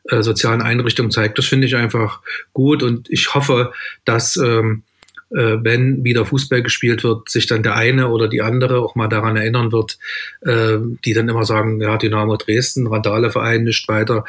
äh, 0.09 0.21
sozialen 0.21 0.61
Einrichtungen 0.61 1.11
zeigt. 1.11 1.37
Das 1.37 1.45
finde 1.45 1.67
ich 1.67 1.75
einfach 1.75 2.21
gut 2.53 2.83
und 2.83 3.09
ich 3.09 3.33
hoffe, 3.33 3.73
dass 4.05 4.37
ähm, 4.37 4.83
äh, 5.29 5.57
wenn 5.61 6.03
wieder 6.03 6.25
Fußball 6.25 6.61
gespielt 6.61 7.03
wird, 7.03 7.29
sich 7.29 7.47
dann 7.47 7.63
der 7.63 7.75
eine 7.75 8.09
oder 8.09 8.27
die 8.27 8.41
andere 8.41 8.79
auch 8.79 8.95
mal 8.95 9.07
daran 9.07 9.35
erinnern 9.35 9.71
wird, 9.71 9.97
äh, 10.41 10.77
die 11.03 11.13
dann 11.13 11.27
immer 11.27 11.45
sagen, 11.45 11.81
ja, 11.81 11.97
Dynamo 11.97 12.37
Dresden, 12.37 12.87
Randale-Verein, 12.87 13.63
nicht 13.63 13.87
weiter, 13.87 14.23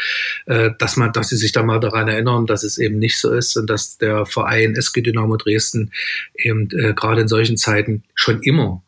äh, 0.46 0.70
dass 0.78 0.96
man, 0.96 1.12
dass 1.12 1.28
sie 1.28 1.36
sich 1.36 1.52
da 1.52 1.62
mal 1.62 1.78
daran 1.78 2.08
erinnern, 2.08 2.46
dass 2.46 2.64
es 2.64 2.78
eben 2.78 2.98
nicht 2.98 3.18
so 3.18 3.32
ist 3.32 3.56
und 3.56 3.68
dass 3.70 3.98
der 3.98 4.26
Verein 4.26 4.74
SG 4.74 5.02
Dynamo 5.02 5.36
Dresden 5.36 5.92
eben 6.34 6.68
äh, 6.72 6.94
gerade 6.94 7.20
in 7.20 7.28
solchen 7.28 7.56
Zeiten 7.56 8.02
schon 8.14 8.42
immer 8.42 8.82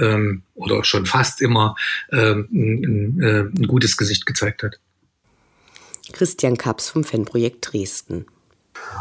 ähm, 0.00 0.42
oder 0.54 0.84
schon 0.84 1.06
fast 1.06 1.42
immer 1.42 1.74
ähm, 2.12 2.48
ein, 2.52 2.84
ein, 2.84 3.22
äh, 3.22 3.40
ein 3.40 3.66
gutes 3.66 3.96
Gesicht 3.96 4.26
gezeigt 4.26 4.62
hat. 4.62 4.78
Christian 6.12 6.56
Kaps 6.56 6.88
vom 6.88 7.04
Fanprojekt 7.04 7.72
Dresden. 7.72 8.26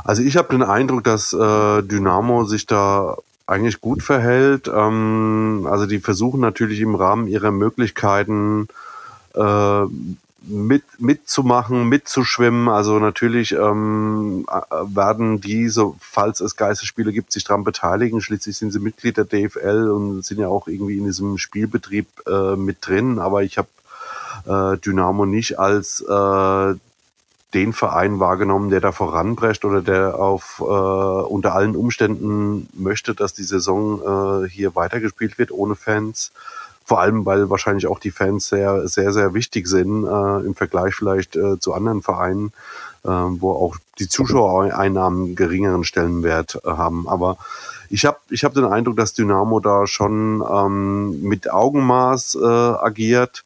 Also 0.04 0.22
ich 0.22 0.38
habe 0.38 0.50
den 0.50 0.64
Eindruck, 0.64 1.04
dass 1.04 1.34
äh, 1.34 1.84
Dynamo 1.84 2.46
sich 2.46 2.66
da 2.66 3.18
eigentlich 3.46 3.82
gut 3.82 4.04
verhält. 4.04 4.70
Ähm, 4.74 5.68
also 5.70 5.86
die 5.86 6.00
versuchen 6.00 6.42
natürlich 6.42 6.82
im 6.82 6.96
Rahmen 6.96 7.28
ihrer 7.28 7.52
Möglichkeiten 7.52 8.68
äh, 9.34 9.84
mit, 10.42 10.84
mitzumachen, 11.00 11.88
mitzuschwimmen. 11.90 12.70
Also 12.70 13.00
natürlich 13.00 13.54
ähm, 13.54 14.46
werden 14.82 15.42
diese, 15.42 15.94
falls 16.00 16.42
es 16.42 16.56
Geisterspiele 16.56 17.12
gibt, 17.12 17.32
sich 17.32 17.44
daran 17.44 17.64
beteiligen. 17.64 18.22
Schließlich 18.22 18.58
sind 18.58 18.72
sie 18.72 18.80
Mitglied 18.80 19.18
der 19.18 19.26
DFL 19.26 19.90
und 19.90 20.26
sind 20.26 20.40
ja 20.40 20.48
auch 20.48 20.68
irgendwie 20.68 20.98
in 20.98 21.06
diesem 21.06 21.38
Spielbetrieb 21.38 22.08
äh, 22.28 22.56
mit 22.56 22.86
drin. 22.86 23.20
Aber 23.20 23.44
ich 23.44 23.58
habe 23.58 23.70
äh, 24.46 24.78
Dynamo 24.78 25.26
nicht 25.26 25.60
als 25.60 26.02
äh, 26.02 26.76
den 27.54 27.72
Verein 27.74 28.20
wahrgenommen, 28.20 28.70
der 28.70 28.82
da 28.82 28.92
voranprescht 28.92 29.64
oder 29.64 29.82
der 29.82 30.20
auf 30.20 30.58
äh, 30.60 30.64
unter 30.64 31.56
allen 31.56 31.76
Umständen 31.76 32.68
möchte, 32.74 33.16
dass 33.16 33.34
die 33.34 33.44
Saison 33.44 34.44
äh, 34.44 34.50
hier 34.50 34.76
weitergespielt 34.76 35.38
wird 35.38 35.52
ohne 35.52 35.76
Fans. 35.76 36.32
Vor 36.84 37.02
allem, 37.02 37.26
weil 37.26 37.50
wahrscheinlich 37.50 37.88
auch 37.88 38.00
die 38.00 38.12
Fans 38.12 38.48
sehr, 38.48 38.88
sehr, 38.88 39.12
sehr 39.12 39.34
wichtig 39.34 39.68
sind 39.68 40.06
äh, 40.06 40.46
im 40.46 40.56
Vergleich 40.56 40.96
vielleicht 40.96 41.36
äh, 41.36 41.60
zu 41.60 41.74
anderen 41.74 42.02
Vereinen, 42.02 42.54
äh, 43.04 43.10
wo 43.10 43.52
auch 43.52 43.78
die 44.00 44.08
Zuschauereinnahmen 44.08 45.36
geringeren 45.36 45.84
Stellenwert 45.84 46.60
äh, 46.64 46.70
haben. 46.70 47.08
Aber 47.10 47.38
ich 47.90 48.06
habe 48.06 48.20
ich 48.30 48.44
hab 48.44 48.54
den 48.54 48.66
Eindruck, 48.66 48.96
dass 48.98 49.14
Dynamo 49.14 49.60
da 49.60 49.88
schon 49.88 50.44
ähm, 50.50 51.22
mit 51.22 51.52
Augenmaß 51.52 52.38
äh, 52.42 52.46
agiert 52.46 53.44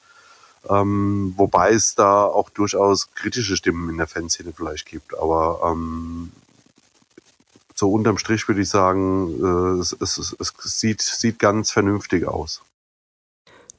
ähm, 0.70 1.34
wobei 1.38 1.72
es 1.72 1.96
da 1.96 2.26
auch 2.26 2.50
durchaus 2.50 3.14
kritische 3.14 3.56
Stimmen 3.56 3.90
in 3.90 3.98
der 3.98 4.08
Fanszene 4.08 4.54
vielleicht 4.56 4.86
gibt. 4.86 5.18
Aber 5.18 5.62
ähm, 5.66 6.32
so 7.76 7.92
unterm 7.92 8.18
Strich 8.18 8.48
würde 8.48 8.62
ich 8.62 8.70
sagen, 8.70 9.78
äh, 9.78 9.80
es, 9.80 9.96
es, 10.00 10.36
es 10.40 10.54
sieht, 10.80 11.02
sieht 11.02 11.40
ganz 11.40 11.72
vernünftig 11.72 12.28
aus. 12.28 12.62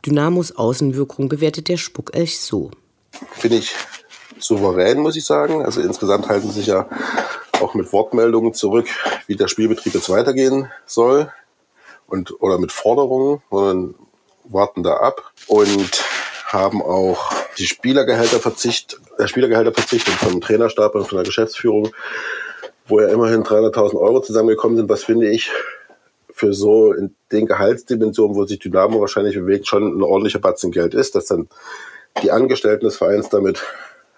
Dynamos 0.04 0.56
Außenwirkung 0.56 1.28
bewertet 1.28 1.68
der 1.68 1.76
Spuckelch 1.76 2.40
so. 2.40 2.72
Finde 3.32 3.58
ich 3.58 3.74
souverän, 4.40 4.98
muss 4.98 5.16
ich 5.16 5.24
sagen. 5.24 5.64
Also 5.64 5.80
insgesamt 5.80 6.28
halten 6.28 6.50
sich 6.50 6.66
ja 6.66 6.88
auch 7.60 7.74
mit 7.74 7.92
Wortmeldungen 7.92 8.54
zurück, 8.54 8.88
wie 9.28 9.36
der 9.36 9.46
Spielbetrieb 9.46 9.94
jetzt 9.94 10.10
weitergehen 10.10 10.70
soll 10.86 11.30
und 12.08 12.40
oder 12.42 12.58
mit 12.58 12.72
Forderungen, 12.72 13.40
sondern 13.50 13.94
warten 14.44 14.82
da 14.82 14.96
ab 14.96 15.32
und 15.46 16.04
haben 16.52 16.82
auch 16.82 17.32
die 17.58 17.66
Spielergehälterverzicht, 17.66 19.00
der 19.18 19.26
Spielergehälterverzicht 19.26 20.08
und 20.08 20.16
vom 20.16 20.40
Trainerstab 20.40 20.94
und 20.94 21.06
von 21.06 21.16
der 21.16 21.24
Geschäftsführung, 21.24 21.90
wo 22.86 23.00
ja 23.00 23.08
immerhin 23.08 23.42
300.000 23.42 23.94
Euro 23.98 24.20
zusammengekommen 24.20 24.76
sind, 24.76 24.88
was 24.88 25.04
finde 25.04 25.30
ich 25.30 25.50
für 26.32 26.52
so 26.52 26.92
in 26.92 27.14
den 27.30 27.46
Gehaltsdimensionen, 27.46 28.36
wo 28.36 28.44
sich 28.44 28.58
Dynamo 28.58 29.00
wahrscheinlich 29.00 29.36
bewegt, 29.36 29.66
schon 29.66 29.98
ein 29.98 30.02
ordentlicher 30.02 30.40
Batzen 30.40 30.72
Geld 30.72 30.94
ist, 30.94 31.14
dass 31.14 31.26
dann 31.26 31.48
die 32.22 32.30
Angestellten 32.30 32.84
des 32.84 32.96
Vereins 32.96 33.28
damit 33.28 33.62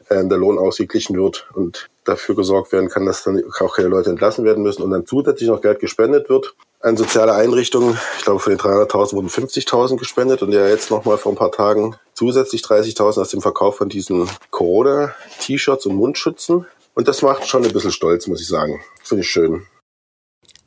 äh, 0.09 0.27
der 0.27 0.39
Lohn 0.39 0.59
ausgeglichen 0.59 1.17
wird 1.17 1.49
und 1.55 1.89
dafür 2.05 2.35
gesorgt 2.35 2.73
werden 2.73 2.89
kann, 2.89 3.07
dass 3.07 3.25
dann 3.25 3.43
auch 3.61 3.77
keine 3.77 3.89
Leute 3.89 4.11
entlassen 4.11 4.45
werden 4.45 4.63
müssen 4.63 4.83
und 4.83 4.91
dann 4.91 5.07
zusätzlich 5.07 5.49
noch 5.49 5.61
Geld 5.61 5.81
gespendet 5.81 6.29
wird 6.29 6.55
an 6.81 6.97
soziale 6.97 7.35
Einrichtungen. 7.35 7.99
Ich 8.19 8.25
glaube, 8.25 8.41
von 8.41 8.53
den 8.53 8.59
300.000 8.59 9.15
wurden 9.15 9.29
50.000 9.29 9.97
gespendet 9.97 10.43
und 10.43 10.53
ja 10.53 10.69
jetzt 10.69 10.91
nochmal 10.91 11.17
vor 11.17 11.33
ein 11.33 11.37
paar 11.37 11.53
Tagen 11.53 11.97
zusätzlich 12.13 12.63
30.000 12.63 13.21
aus 13.21 13.31
dem 13.31 13.41
Verkauf 13.41 13.79
von 13.79 13.89
diesen 13.89 14.29
Corona-T-Shirts 14.51 15.87
und 15.87 15.95
Mundschützen. 15.97 16.67
Und 16.95 17.09
das 17.09 17.23
macht 17.23 17.49
schon 17.49 17.65
ein 17.65 17.73
bisschen 17.73 17.91
stolz, 17.91 18.27
muss 18.27 18.41
ich 18.41 18.49
sagen. 18.49 18.81
Finde 19.03 19.23
ich 19.23 19.31
schön. 19.31 19.67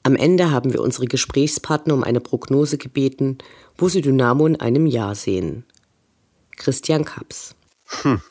Am 0.04 0.16
Ende 0.16 0.52
haben 0.52 0.74
wir 0.74 0.82
unsere 0.82 1.06
Gesprächspartner 1.06 1.94
um 1.94 2.04
eine 2.04 2.20
Prognose 2.22 2.78
gebeten, 2.78 3.38
wo 3.78 3.90
sie 3.90 4.02
Dynamo 4.02 4.48
in 4.48 4.60
einem 4.60 4.88
Jahr 4.88 5.16
sehen. 5.16 5.66
Christian 6.56 7.06
Kaps. 7.06 7.56
Hm. 8.02 8.22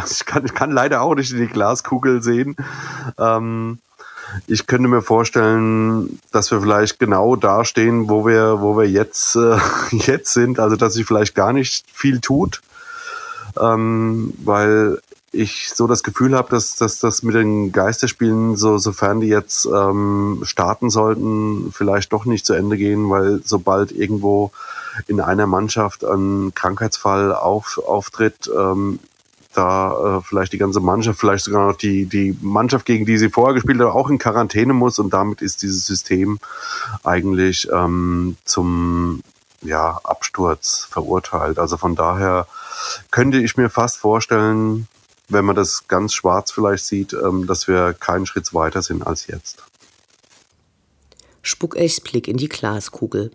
Also 0.00 0.14
ich, 0.20 0.26
kann, 0.26 0.44
kann 0.46 0.70
leider 0.70 1.02
auch 1.02 1.14
nicht 1.14 1.32
in 1.32 1.38
die 1.38 1.46
Glaskugel 1.46 2.22
sehen. 2.22 2.56
Ähm, 3.18 3.78
ich 4.46 4.66
könnte 4.66 4.88
mir 4.88 5.02
vorstellen, 5.02 6.20
dass 6.32 6.50
wir 6.50 6.60
vielleicht 6.60 6.98
genau 6.98 7.36
da 7.36 7.64
stehen, 7.64 8.08
wo 8.08 8.26
wir, 8.26 8.60
wo 8.60 8.76
wir 8.76 8.88
jetzt, 8.88 9.36
äh, 9.36 9.56
jetzt 9.90 10.32
sind. 10.32 10.58
Also, 10.60 10.76
dass 10.76 10.94
sich 10.94 11.06
vielleicht 11.06 11.34
gar 11.34 11.52
nicht 11.52 11.84
viel 11.92 12.20
tut. 12.20 12.60
Ähm, 13.58 14.34
weil 14.44 14.98
ich 15.32 15.70
so 15.74 15.86
das 15.86 16.02
Gefühl 16.02 16.34
habe, 16.34 16.50
dass, 16.50 16.76
dass 16.76 17.00
das 17.00 17.22
mit 17.22 17.34
den 17.34 17.72
Geisterspielen, 17.72 18.56
so, 18.56 18.78
sofern 18.78 19.20
die 19.20 19.28
jetzt 19.28 19.66
ähm, 19.66 20.40
starten 20.42 20.90
sollten, 20.90 21.70
vielleicht 21.72 22.12
doch 22.12 22.24
nicht 22.24 22.46
zu 22.46 22.54
Ende 22.54 22.76
gehen, 22.76 23.10
weil 23.10 23.40
sobald 23.44 23.92
irgendwo 23.92 24.52
in 25.06 25.20
einer 25.20 25.46
Mannschaft 25.46 26.04
ein 26.04 26.52
Krankheitsfall 26.54 27.34
auf, 27.34 27.78
auftritt, 27.86 28.50
ähm, 28.56 29.00
da 29.54 30.18
äh, 30.18 30.22
vielleicht 30.22 30.52
die 30.52 30.58
ganze 30.58 30.80
Mannschaft, 30.80 31.18
vielleicht 31.18 31.44
sogar 31.44 31.68
noch 31.68 31.76
die, 31.76 32.06
die 32.06 32.36
Mannschaft, 32.40 32.84
gegen 32.84 33.06
die 33.06 33.18
sie 33.18 33.30
vorher 33.30 33.54
gespielt 33.54 33.80
hat, 33.80 33.88
auch 33.88 34.10
in 34.10 34.18
Quarantäne 34.18 34.72
muss 34.72 34.98
und 34.98 35.12
damit 35.12 35.42
ist 35.42 35.62
dieses 35.62 35.86
System 35.86 36.38
eigentlich 37.02 37.68
ähm, 37.72 38.36
zum 38.44 39.22
ja, 39.62 39.98
Absturz 40.04 40.86
verurteilt. 40.88 41.58
Also 41.58 41.76
von 41.76 41.94
daher 41.94 42.46
könnte 43.10 43.38
ich 43.38 43.56
mir 43.56 43.70
fast 43.70 43.96
vorstellen, 43.98 44.86
wenn 45.28 45.44
man 45.44 45.56
das 45.56 45.88
ganz 45.88 46.14
schwarz 46.14 46.52
vielleicht 46.52 46.84
sieht, 46.84 47.12
ähm, 47.12 47.46
dass 47.46 47.68
wir 47.68 47.94
keinen 47.94 48.26
Schritt 48.26 48.52
weiter 48.54 48.82
sind 48.82 49.06
als 49.06 49.26
jetzt. 49.26 49.64
Spuckechs 51.42 52.00
Blick 52.00 52.28
in 52.28 52.36
die 52.36 52.48
Glaskugel. 52.48 53.30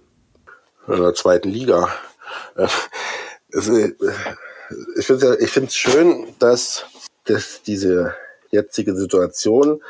In 0.87 1.01
der 1.01 1.13
zweiten 1.13 1.49
Liga. 1.49 1.89
Äh, 2.55 2.67
ich 4.97 5.05
finde 5.05 5.37
es 5.39 5.55
ja, 5.55 5.67
schön, 5.69 6.27
dass, 6.39 6.85
dass 7.25 7.61
diese 7.61 8.15
jetzige 8.51 8.95
Situation 8.95 9.81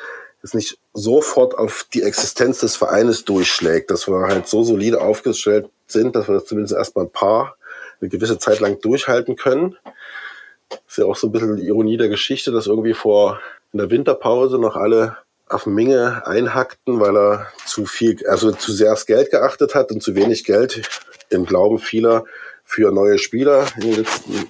es 0.42 0.54
nicht 0.54 0.78
sofort 0.94 1.58
auf 1.58 1.86
die 1.94 2.04
Existenz 2.04 2.60
des 2.60 2.76
Vereines 2.76 3.24
durchschlägt, 3.26 3.90
dass 3.92 4.08
wir 4.08 4.28
halt 4.28 4.48
so 4.48 4.64
solide 4.64 5.02
aufgestellt 5.02 5.70
sind, 5.88 6.16
dass 6.16 6.28
wir 6.28 6.36
das 6.36 6.46
zumindest 6.46 6.76
erstmal 6.76 7.06
ein 7.06 7.12
paar 7.12 7.56
eine 8.02 8.10
gewisse 8.10 8.38
Zeit 8.38 8.60
lang 8.60 8.82
durchhalten 8.82 9.36
können. 9.36 9.78
Ist 10.88 10.98
ja 10.98 11.06
auch 11.06 11.16
so 11.16 11.28
ein 11.28 11.32
bisschen 11.32 11.56
die 11.56 11.68
Ironie 11.68 11.98
der 11.98 12.10
Geschichte, 12.10 12.52
dass 12.52 12.68
irgendwie 12.68 12.94
vor 12.94 13.40
in 13.72 13.80
der 13.80 13.90
Winterpause 13.90 14.58
noch 14.58 14.76
alle 14.76 15.18
auf 15.48 15.66
Minge 15.66 16.26
einhackten, 16.26 17.00
weil 17.00 17.16
er 17.16 17.48
zu 17.66 17.86
viel, 17.86 18.18
also 18.28 18.52
zu 18.52 18.72
sehr 18.72 18.92
aufs 18.92 19.06
Geld 19.06 19.32
geachtet 19.32 19.76
hat 19.76 19.92
und 19.92 20.02
zu 20.02 20.16
wenig 20.16 20.44
Geld 20.44 20.82
im 21.30 21.46
Glauben 21.46 21.80
vieler 21.80 22.26
für 22.64 22.92
neue 22.92 23.20
Spieler 23.20 23.68
in 23.76 23.82
den 23.82 23.96
letzten 23.98 24.50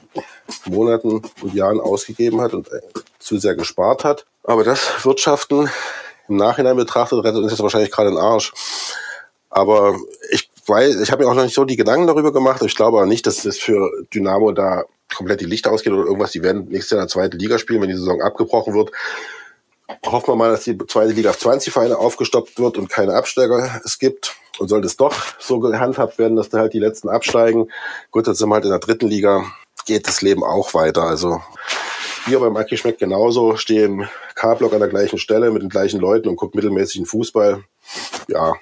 Monaten 0.66 1.22
und 1.42 1.54
Jahren 1.54 1.80
ausgegeben 1.80 2.42
hat 2.42 2.54
und 2.54 2.70
zu 3.20 3.38
sehr 3.38 3.56
gespart 3.56 4.04
hat. 4.04 4.26
Aber 4.44 4.64
das 4.64 5.06
Wirtschaften 5.06 5.70
im 6.28 6.38
Nachhinein 6.38 6.76
betrachtet 6.76 7.24
rettet 7.24 7.44
uns 7.44 7.52
jetzt 7.52 7.62
wahrscheinlich 7.62 7.92
gerade 7.92 8.10
den 8.10 8.20
Arsch. 8.20 8.54
Aber 9.50 9.96
ich 10.32 10.50
weiß, 10.66 11.00
ich 11.02 11.12
habe 11.12 11.24
mir 11.24 11.30
auch 11.30 11.36
noch 11.36 11.44
nicht 11.44 11.54
so 11.54 11.66
die 11.66 11.76
Gedanken 11.76 12.08
darüber 12.08 12.34
gemacht. 12.34 12.62
Ich 12.64 12.76
glaube 12.76 12.98
aber 12.98 13.06
nicht, 13.06 13.28
dass 13.28 13.46
es 13.46 13.60
für 13.60 13.92
Dynamo 14.14 14.52
da 14.52 14.84
komplett 15.14 15.42
die 15.42 15.46
Lichter 15.46 15.72
ausgeht 15.72 15.94
oder 15.94 16.06
irgendwas. 16.06 16.32
Die 16.32 16.44
werden 16.44 16.68
nächstes 16.70 16.92
Jahr 16.92 17.02
in 17.02 17.08
der 17.08 17.12
zweiten 17.12 17.38
Liga 17.38 17.58
spielen, 17.60 17.82
wenn 17.82 17.90
die 17.90 17.96
Saison 17.96 18.22
abgebrochen 18.22 18.74
wird. 18.74 18.92
Hoffen 20.06 20.28
wir 20.30 20.36
mal, 20.36 20.52
dass 20.52 20.64
die 20.64 20.78
zweite 20.88 21.14
Liga 21.14 21.30
auf 21.30 21.40
20 21.40 21.72
Vereine 21.72 21.98
aufgestoppt 21.98 22.58
wird 22.58 22.78
und 22.78 22.90
keine 22.90 23.14
Absteiger 23.14 23.82
es 23.84 24.00
gibt. 24.00 24.36
Und 24.60 24.68
sollte 24.68 24.88
es 24.88 24.98
doch 24.98 25.16
so 25.40 25.60
gehandhabt 25.60 26.18
werden, 26.20 26.36
dass 26.36 26.50
da 26.50 26.60
halt 26.60 26.74
die 26.74 26.80
letzten 26.80 27.10
absteigen, 27.10 27.70
gut, 28.12 28.28
dann 28.28 28.36
sind 28.36 28.50
wir 28.50 28.56
halt 28.56 28.66
in 28.66 28.72
der 28.72 28.80
dritten 28.80 29.08
Liga, 29.08 29.46
geht 29.86 30.08
das 30.08 30.22
Leben 30.22 30.44
auch 30.44 30.74
weiter. 30.74 31.04
Also 31.04 31.42
hier 32.26 32.40
beim 32.40 32.56
Aki 32.56 32.78
schmeckt 32.78 33.00
genauso, 33.00 33.58
stehe 33.58 33.86
im 33.86 34.08
K-Block 34.36 34.74
an 34.74 34.80
der 34.80 34.90
gleichen 34.90 35.18
Stelle 35.18 35.52
mit 35.52 35.62
den 35.62 35.70
gleichen 35.70 36.00
Leuten 36.00 36.30
und 36.30 36.36
gucke 36.36 36.56
mittelmäßigen 36.56 37.06
Fußball. 37.06 37.64
Ja. 38.28 38.54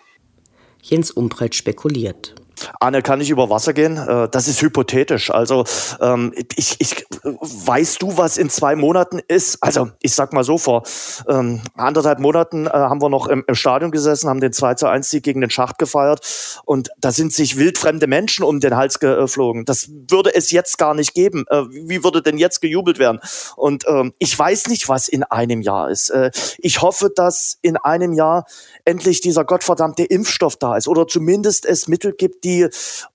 Jens 0.82 1.12
Umbreit 1.12 1.56
spekuliert. 1.56 2.36
Anne, 2.80 3.02
kann 3.02 3.22
ich 3.22 3.30
über 3.30 3.50
Wasser 3.50 3.74
gehen? 3.74 3.98
Äh, 3.98 4.30
das 4.30 4.48
ist 4.48 4.62
hypothetisch. 4.62 5.32
Also 5.32 5.66
ähm, 6.00 6.34
ich, 6.56 6.76
ich, 6.80 7.06
weißt 7.24 8.02
du, 8.02 8.18
was 8.18 8.38
in 8.38 8.50
zwei 8.50 8.76
Monaten 8.76 9.20
ist? 9.28 9.62
Also 9.62 9.90
ich 10.02 10.14
sag 10.14 10.34
mal 10.34 10.44
so, 10.44 10.58
vor 10.58 10.84
ähm, 11.28 11.62
anderthalb 11.76 12.20
Monaten 12.20 12.68
äh, 12.68 12.72
haben 12.72 13.02
wir 13.02 13.10
noch 13.10 13.28
im, 13.28 13.44
Stadion 13.52 13.92
gesessen, 13.92 14.30
haben 14.30 14.40
den 14.40 14.54
2 14.54 14.76
zu 14.76 14.88
1 14.88 15.10
Sieg 15.10 15.24
gegen 15.24 15.42
den 15.42 15.50
Schacht 15.50 15.78
gefeiert 15.78 16.62
und 16.66 16.90
da 17.00 17.12
sind 17.12 17.34
sich 17.34 17.58
wildfremde 17.58 18.08
Menschen 18.08 18.44
um 18.44 18.60
den 18.60 18.76
Hals 18.76 19.00
geflogen. 19.00 19.66
Das 19.66 19.90
würde 19.90 20.34
es 20.34 20.52
jetzt 20.52 20.78
gar 20.78 20.94
nicht 20.94 21.14
geben. 21.14 21.46
Äh, 21.50 21.64
wie 21.70 22.04
würde 22.04 22.22
denn 22.22 22.38
jetzt 22.38 22.62
gejubelt 22.62 22.98
werden? 22.98 23.20
Und 23.56 23.86
ähm, 23.88 24.14
ich 24.20 24.38
weiß 24.38 24.68
nicht, 24.68 24.88
was 24.90 25.08
in 25.08 25.24
einem 25.24 25.62
Jahr 25.62 25.90
ist. 25.90 26.14
Ich 26.60 26.82
hoffe, 26.82 27.12
dass 27.14 27.58
in 27.62 27.78
einem 27.78 28.14
Jahr 28.14 28.46
endlich 28.86 29.22
dieser 29.22 29.46
gottverdammte 29.46 30.04
Impfstoff 30.04 30.58
da 30.58 30.78
ist 30.78 30.88
oder 30.88 31.08
zumindest 31.08 31.66
es 31.66 31.88
Mittel 31.88 32.14
gibt, 32.14 32.44
die 32.44 32.51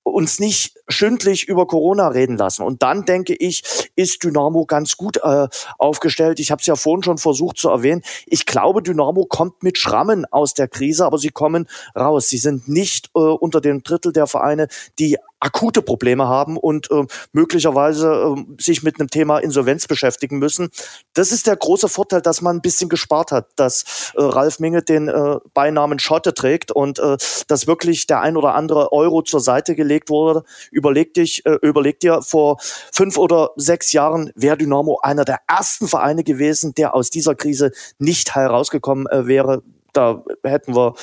uns 0.02 0.38
nicht 0.38 0.74
schündlich 0.88 1.48
über 1.48 1.66
Corona 1.66 2.08
reden 2.08 2.36
lassen. 2.36 2.62
Und 2.62 2.82
dann 2.82 3.04
denke 3.04 3.34
ich, 3.34 3.62
ist 3.96 4.22
Dynamo 4.22 4.66
ganz 4.66 4.96
gut 4.96 5.18
äh, 5.22 5.48
aufgestellt. 5.78 6.38
Ich 6.40 6.50
habe 6.50 6.60
es 6.60 6.66
ja 6.66 6.76
vorhin 6.76 7.02
schon 7.02 7.18
versucht 7.18 7.58
zu 7.58 7.68
erwähnen. 7.68 8.02
Ich 8.26 8.46
glaube, 8.46 8.82
Dynamo 8.82 9.26
kommt 9.26 9.62
mit 9.62 9.78
Schrammen 9.78 10.24
aus 10.26 10.54
der 10.54 10.68
Krise, 10.68 11.04
aber 11.04 11.18
sie 11.18 11.30
kommen 11.30 11.68
raus. 11.96 12.28
Sie 12.28 12.38
sind 12.38 12.68
nicht 12.68 13.10
äh, 13.14 13.18
unter 13.18 13.60
dem 13.60 13.82
Drittel 13.82 14.12
der 14.12 14.26
Vereine, 14.26 14.68
die 14.98 15.16
akute 15.40 15.82
Probleme 15.82 16.26
haben 16.28 16.56
und 16.56 16.90
äh, 16.90 17.04
möglicherweise 17.32 18.34
äh, 18.36 18.62
sich 18.62 18.82
mit 18.82 18.98
einem 18.98 19.08
Thema 19.08 19.38
Insolvenz 19.38 19.86
beschäftigen 19.86 20.38
müssen. 20.38 20.70
Das 21.14 21.30
ist 21.32 21.46
der 21.46 21.56
große 21.56 21.88
Vorteil, 21.88 22.22
dass 22.22 22.40
man 22.40 22.56
ein 22.56 22.62
bisschen 22.62 22.88
gespart 22.88 23.32
hat, 23.32 23.48
dass 23.56 24.12
äh, 24.16 24.22
Ralf 24.22 24.58
Minge 24.58 24.82
den 24.82 25.08
äh, 25.08 25.36
Beinamen 25.52 25.98
Schotte 25.98 26.34
trägt 26.34 26.72
und 26.72 26.98
äh, 26.98 27.16
dass 27.48 27.66
wirklich 27.66 28.06
der 28.06 28.20
ein 28.20 28.36
oder 28.36 28.54
andere 28.54 28.92
Euro 28.92 29.22
zur 29.22 29.40
Seite 29.40 29.74
gelegt 29.74 30.08
wurde. 30.08 30.42
Überleg 30.70 31.14
dich, 31.14 31.44
äh, 31.44 31.58
überleg 31.62 32.00
dir, 32.00 32.22
vor 32.22 32.56
fünf 32.92 33.18
oder 33.18 33.50
sechs 33.56 33.92
Jahren 33.92 34.32
wäre 34.34 34.56
Dynamo 34.56 35.00
einer 35.02 35.24
der 35.24 35.40
ersten 35.46 35.88
Vereine 35.88 36.24
gewesen, 36.24 36.74
der 36.74 36.94
aus 36.94 37.10
dieser 37.10 37.34
Krise 37.34 37.72
nicht 37.98 38.34
herausgekommen 38.34 39.06
äh, 39.06 39.26
wäre. 39.26 39.62
Da 39.92 40.22
hätten 40.44 40.76
wir 40.76 40.94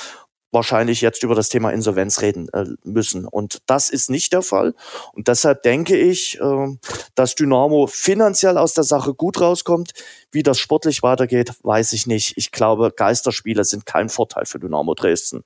wahrscheinlich 0.54 1.00
jetzt 1.00 1.22
über 1.22 1.34
das 1.34 1.48
Thema 1.48 1.70
Insolvenz 1.70 2.22
reden 2.22 2.48
äh, 2.52 2.64
müssen. 2.84 3.26
Und 3.26 3.60
das 3.66 3.90
ist 3.90 4.08
nicht 4.08 4.32
der 4.32 4.42
Fall. 4.42 4.74
Und 5.12 5.28
deshalb 5.28 5.62
denke 5.62 5.96
ich, 5.96 6.40
äh, 6.40 6.76
dass 7.14 7.34
Dynamo 7.34 7.86
finanziell 7.86 8.56
aus 8.56 8.72
der 8.72 8.84
Sache 8.84 9.12
gut 9.14 9.40
rauskommt. 9.40 9.92
Wie 10.30 10.42
das 10.42 10.58
sportlich 10.58 11.02
weitergeht, 11.02 11.52
weiß 11.62 11.92
ich 11.92 12.06
nicht. 12.06 12.34
Ich 12.36 12.52
glaube, 12.52 12.92
Geisterspiele 12.96 13.64
sind 13.64 13.84
kein 13.84 14.08
Vorteil 14.08 14.46
für 14.46 14.58
Dynamo 14.58 14.94
Dresden. 14.94 15.44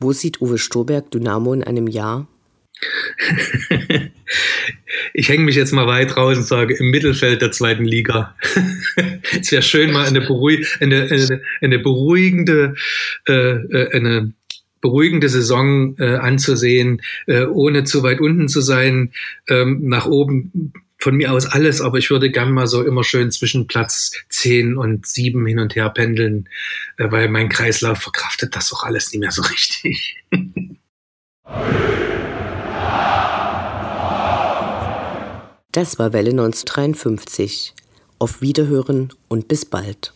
Wo 0.00 0.12
sieht 0.12 0.40
Uwe 0.40 0.58
Stoberg 0.58 1.10
Dynamo 1.10 1.52
in 1.52 1.64
einem 1.64 1.88
Jahr? 1.88 2.28
Ich 5.12 5.28
hänge 5.28 5.44
mich 5.44 5.56
jetzt 5.56 5.72
mal 5.72 5.86
weit 5.86 6.16
raus 6.16 6.36
und 6.36 6.44
sage, 6.44 6.74
im 6.74 6.90
Mittelfeld 6.90 7.42
der 7.42 7.52
zweiten 7.52 7.84
Liga. 7.84 8.36
es 9.40 9.50
wäre 9.52 9.62
schön, 9.62 9.92
mal 9.92 10.06
eine, 10.06 10.20
beruhig 10.20 10.66
eine, 10.80 11.02
eine, 11.02 11.42
eine 11.60 11.78
beruhigende, 11.78 12.74
äh, 13.26 13.32
äh, 13.32 13.92
eine 13.92 14.32
beruhigende 14.80 15.28
Saison 15.28 15.96
äh, 15.98 16.16
anzusehen, 16.16 17.02
äh, 17.26 17.44
ohne 17.44 17.84
zu 17.84 18.02
weit 18.02 18.20
unten 18.20 18.48
zu 18.48 18.60
sein, 18.60 19.12
ähm, 19.48 19.80
nach 19.82 20.06
oben 20.06 20.72
von 21.00 21.16
mir 21.16 21.32
aus 21.32 21.46
alles, 21.46 21.80
aber 21.80 21.98
ich 21.98 22.10
würde 22.10 22.30
gern 22.30 22.52
mal 22.52 22.66
so 22.66 22.82
immer 22.82 23.04
schön 23.04 23.30
zwischen 23.30 23.68
Platz 23.68 24.12
10 24.30 24.76
und 24.76 25.06
7 25.06 25.46
hin 25.46 25.60
und 25.60 25.76
her 25.76 25.90
pendeln, 25.90 26.48
äh, 26.96 27.10
weil 27.10 27.28
mein 27.28 27.48
Kreislauf 27.48 27.98
verkraftet 27.98 28.56
das 28.56 28.72
auch 28.72 28.84
alles 28.84 29.12
nicht 29.12 29.20
mehr 29.20 29.30
so 29.30 29.42
richtig. 29.42 30.16
Das 35.78 35.96
war 36.00 36.12
Welle 36.12 36.30
1953. 36.30 37.72
Auf 38.18 38.42
Wiederhören 38.42 39.12
und 39.28 39.46
bis 39.46 39.64
bald. 39.64 40.12